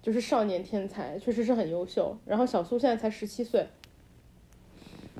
[0.03, 2.15] 就是少年天才，确实是很优秀。
[2.27, 3.67] 然后小苏现在才十七岁。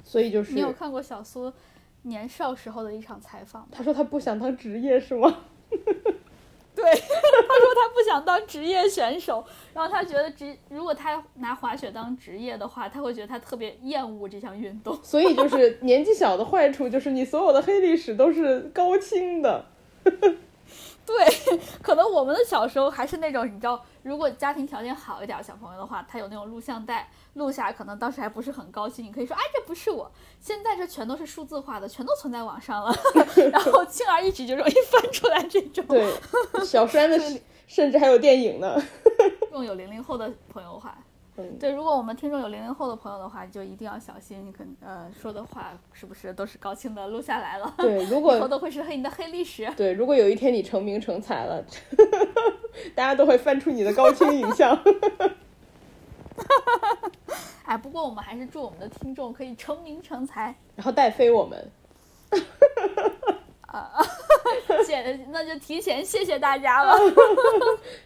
[0.07, 1.51] 所以就是你有看过小苏
[2.05, 3.69] 年少时候的一场采访？
[3.71, 5.41] 他说他不想当职业是吗？
[6.75, 14.99] 对， 他说他不想当职业选手，然后他觉得职如果他拿滑雪当职业的话，他会觉得他特别厌恶这项运动。
[15.03, 19.65] 所以就是年纪小的坏处就是你所有的黑历史都是高清的。
[21.07, 21.17] 对，
[21.81, 29.03] 可能我们的小时候还是那种，你知道，如果家庭条件好一点小朋友的话，他有那种录像带录下，可能当时还不是很高兴。
[29.03, 30.13] 你可以说，哎，这不是我。
[30.39, 32.95] 现在这全都是数字化的，全都存在网上了，
[33.51, 35.83] 然后轻而易举就容易翻出来这种。
[35.87, 36.15] 对，
[36.65, 37.19] 小山的
[37.67, 38.81] 甚至还有电影呢。
[39.53, 40.97] 用有零零后的朋友话。
[41.37, 47.75] 嗯，对，如果我们听众有零零后的朋友的话，就一定要小心，你可能呃说的话是不是都是高清的录下来了？
[47.77, 49.69] 对，如 果以后都会是黑你的黑历史。
[49.77, 51.61] 对，如果有一天你成名成才了，
[52.95, 54.79] 大家都会翻出你的高清影像。
[57.65, 61.69] 哎，不过我们还是祝我们的听众可以成名成才，然后带飞我们。
[63.67, 63.91] 啊，
[64.87, 66.97] 谢，那就提前谢谢大家了。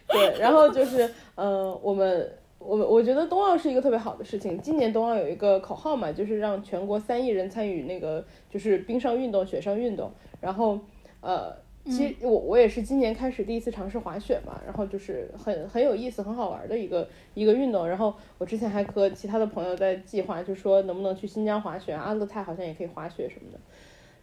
[0.07, 2.27] 对，然后就是呃，我们。
[2.59, 4.59] 我我觉得冬奥是一个特别好的事情。
[4.61, 10.11] 今年冬奥有一个口号嘛，就是让全国三亿人参与那个就是冰上运动、雪上运动。
[10.41, 10.77] 然后，
[11.21, 11.55] 呃，
[11.85, 17.87] 其实我我也是今年开始第一次尝试滑雪嘛，然后就是很很有意思、很好玩的一个一个运动。
[17.87, 23.59] 然后我之前还和其他的朋友在计划，就说能不能去新疆滑雪，阿勒泰好像也可以滑雪什么的。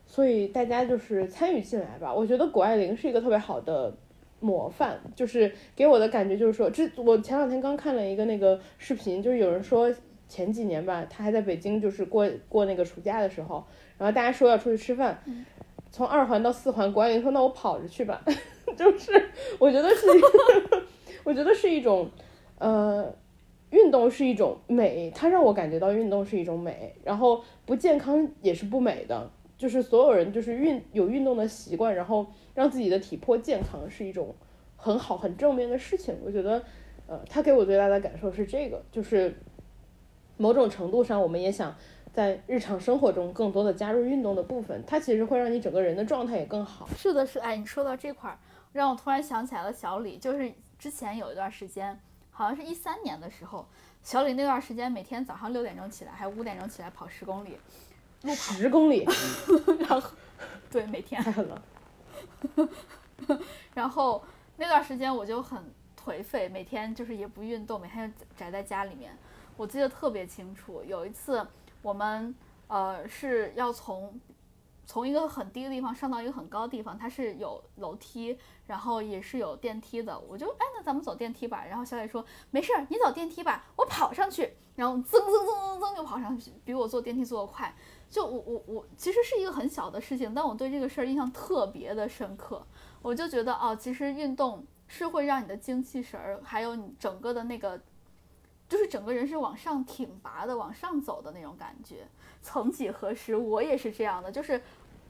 [0.05, 2.14] 所以大家就是参与进来吧。
[2.14, 3.93] 我觉得谷爱凌是一个特别好的。
[4.41, 9.93] 模范就是给我的感觉就是说，这我前两天刚看了一个那个视频，就是有人说
[10.28, 13.64] 前几年吧，他还在北京，就是过过那个暑假的时候，
[13.99, 15.18] 然后大家说要出去吃饭，
[15.91, 18.22] 从二环到四环，管理员说那我跑着去吧，
[18.76, 20.07] 就是我觉得是，
[21.24, 22.11] 我觉得是一种，
[22.59, 23.14] 呃，
[23.70, 29.30] 运动是一种美，它让我感觉到运动是一种美，然后不健康也是不美的。
[29.59, 34.34] 就是所有人就是运有运动的习惯，然后让自己的体魄健康是一种
[34.76, 36.14] 很好很正面的事情。
[36.24, 36.62] 我觉得，
[37.07, 39.34] 呃，他给我最大的感受是这个，就是
[40.36, 41.74] 某种程度上，我们也想
[42.12, 44.82] 在日常生活中更多的加入运动的部分。
[44.86, 46.86] 它其实会让你整个人的状态也更好。
[46.96, 48.38] 是的，是哎，你说到这块儿，
[48.72, 51.98] 让我突然想起来了小李，就是之前有一段时间，
[52.30, 53.66] 好像是一三年的时候，
[54.02, 57.57] 小李那段时间每天早上六点钟起来，还五点钟起来跑十公里。
[58.34, 59.06] 十公里，
[59.80, 60.10] 然后
[60.70, 61.62] 对每天太狠了。
[63.74, 64.22] 然后
[64.56, 65.62] 那段时间我就很
[65.98, 69.16] 颓废，每天就是也不运动，每天就宅在家里面。
[69.56, 71.46] 我记得特别清楚，有一次
[71.82, 72.34] 我们
[72.68, 74.20] 呃是要从
[74.84, 80.18] 从一个很低的地方上到一个很高的地方，它是有楼梯，然后也是有电梯的。
[80.18, 81.64] 我就哎，那咱们走电梯吧。
[81.64, 84.56] 然后小磊说没事儿，你走电梯吧，我跑上去。
[84.74, 87.74] 然后噌噌噌噌噌就跑上去，比我坐电梯坐得快。
[88.09, 92.64] 就我我我其实是一个很小的事情，但我对这个事儿印象特别的深刻。
[93.02, 97.80] 我就觉得哦，其实运动是会让你的精气神儿，还有你整个的那个，
[98.68, 102.07] 就是整个人是往上挺拔的，往上走的那种感觉。
[102.42, 104.61] 曾几何时，我也是这样的，就是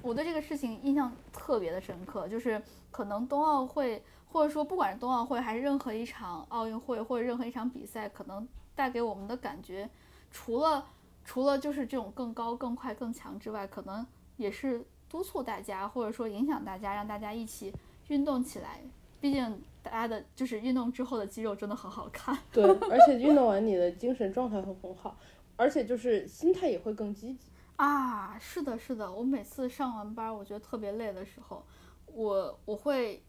[0.03, 2.27] 我对这个事情印象特别的深刻。
[2.27, 9.89] 就是可能冬奥会，或者说不管是冬奥会还是任何一场奥运会或者任何一场比赛，可能带给我们的感觉，
[10.31, 10.87] 除了。
[11.27, 14.07] 除了就是这种更高、更快、更强之外，可能
[14.37, 17.75] 也是督促大家，或者说影响大家，让大家一起
[18.07, 18.81] 运动起来。
[19.21, 22.39] 毕竟大家的就是运动之后的肌肉真的很好看。
[22.53, 25.17] 对，而且运动完你的精神状态会很好，
[25.57, 27.49] 而且就是心态也会更积极。
[27.75, 29.13] 啊，是的，是的。
[29.13, 31.65] 我每次上完班，我觉得特别累的时候，
[32.07, 33.21] 我我会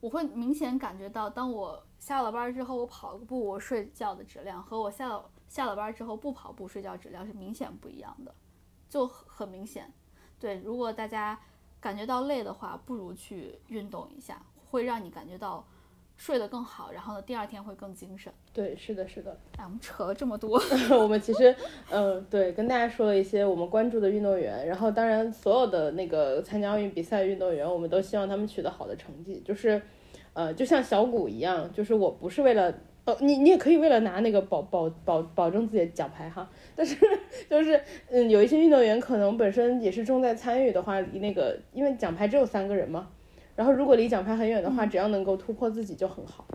[0.00, 5.24] 我会明显感觉到，当我下了班之后，我跑个步，我睡觉的质量和我下了。
[5.50, 8.32] 下了班之后不跑步睡觉质量是明显不一样的，
[8.88, 9.92] 就很明显。
[10.38, 11.36] 对，如果大家
[11.80, 14.40] 感觉到累的话，不如去运动一下，
[14.70, 15.66] 会让你感觉到
[16.16, 18.32] 睡得更好，然后呢，第二天会更精神。
[18.52, 19.36] 对，是的，是的。
[19.58, 20.56] 哎，我们扯了这么多，
[20.96, 21.52] 我们其实，
[21.90, 29.42] 嗯，对，跟大家说了一些我们关注的运动员，然后当然所有的那个参加奥运比赛运动员，我们都希望他们取得好的成绩。
[29.44, 29.82] 就是，
[30.32, 32.72] 呃，就像小谷一样，就是我不是为了。
[33.10, 36.96] 哦，你你也可以为了拿那个保保保保证自己的奖牌哈，但是
[37.48, 43.10] 就是嗯，有一些运动员可能本身也是重在参与的话，离那个因为奖牌只有三个人嘛，
[43.56, 46.46] 然后如果离奖牌很远的话，只要能够突破自己就很好。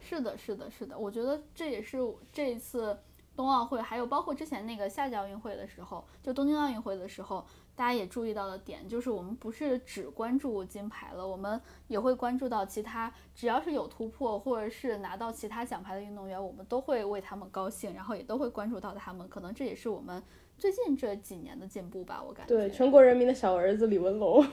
[0.00, 1.98] 是的，是的，是的，我觉得这也是
[2.32, 2.96] 这一次
[3.34, 7.44] 冬奥会，还有包括之前那个夏季奥运会的时候，就东京奥运会的时候。
[7.76, 19.28] 大家也注意到的点就是，我们不是只关注金牌了，我们也会关注到其他，只要是有突破或者是拿到其他奖牌的运动员，我们都会为他们高兴，然后也都会关注到他们。
[19.28, 20.22] 可能这也是我们
[20.56, 22.56] 最近这几年的进步吧，我感觉。
[22.56, 24.42] 对，全国人民的小儿子李文龙。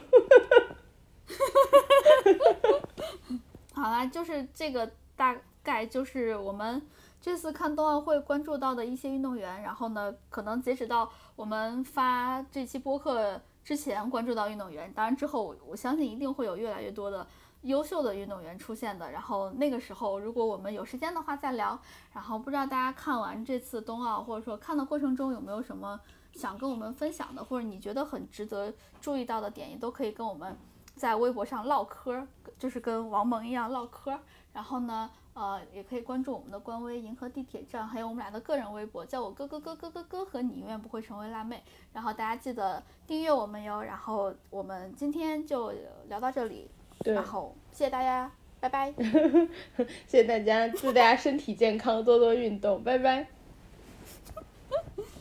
[3.74, 6.82] 好啦，就是这个大概就是我们
[7.21, 17.25] 这次看冬奥会关注到的一些运动员，然后呢，可能截止到我们发这期播客之前关注到运动员，当然之后我相信一定会有越来越多的
[17.61, 19.09] 优秀的运动员出现的。
[19.11, 21.79] 然后那个时候，如果我们有时间的话再聊。
[22.13, 25.99] 然后不知道大家看完这次冬奥，或者说看的过程中有没有什么
[26.34, 28.71] 想跟我们分享的，或者你觉得很值得
[29.01, 30.55] 注意到的点，也都可以跟我们。
[30.95, 32.27] 在微博上唠嗑，
[32.59, 34.19] 就是跟王蒙一样唠嗑。
[34.51, 41.63] 然后呢，呃，也可以关注我们的官微“银河地铁站”，还有我们俩的个人微博，叫我哥哥哥哥哥哥和你永远不会成为辣妹。
[41.91, 43.81] 然后大家记得订阅我们哟。
[43.81, 45.73] 然后我们今天就
[46.07, 46.69] 聊到这里，
[47.05, 48.93] 然后谢谢大家，拜拜。
[50.05, 53.27] 谢谢大家，祝大家身体健康，多多运动，拜拜。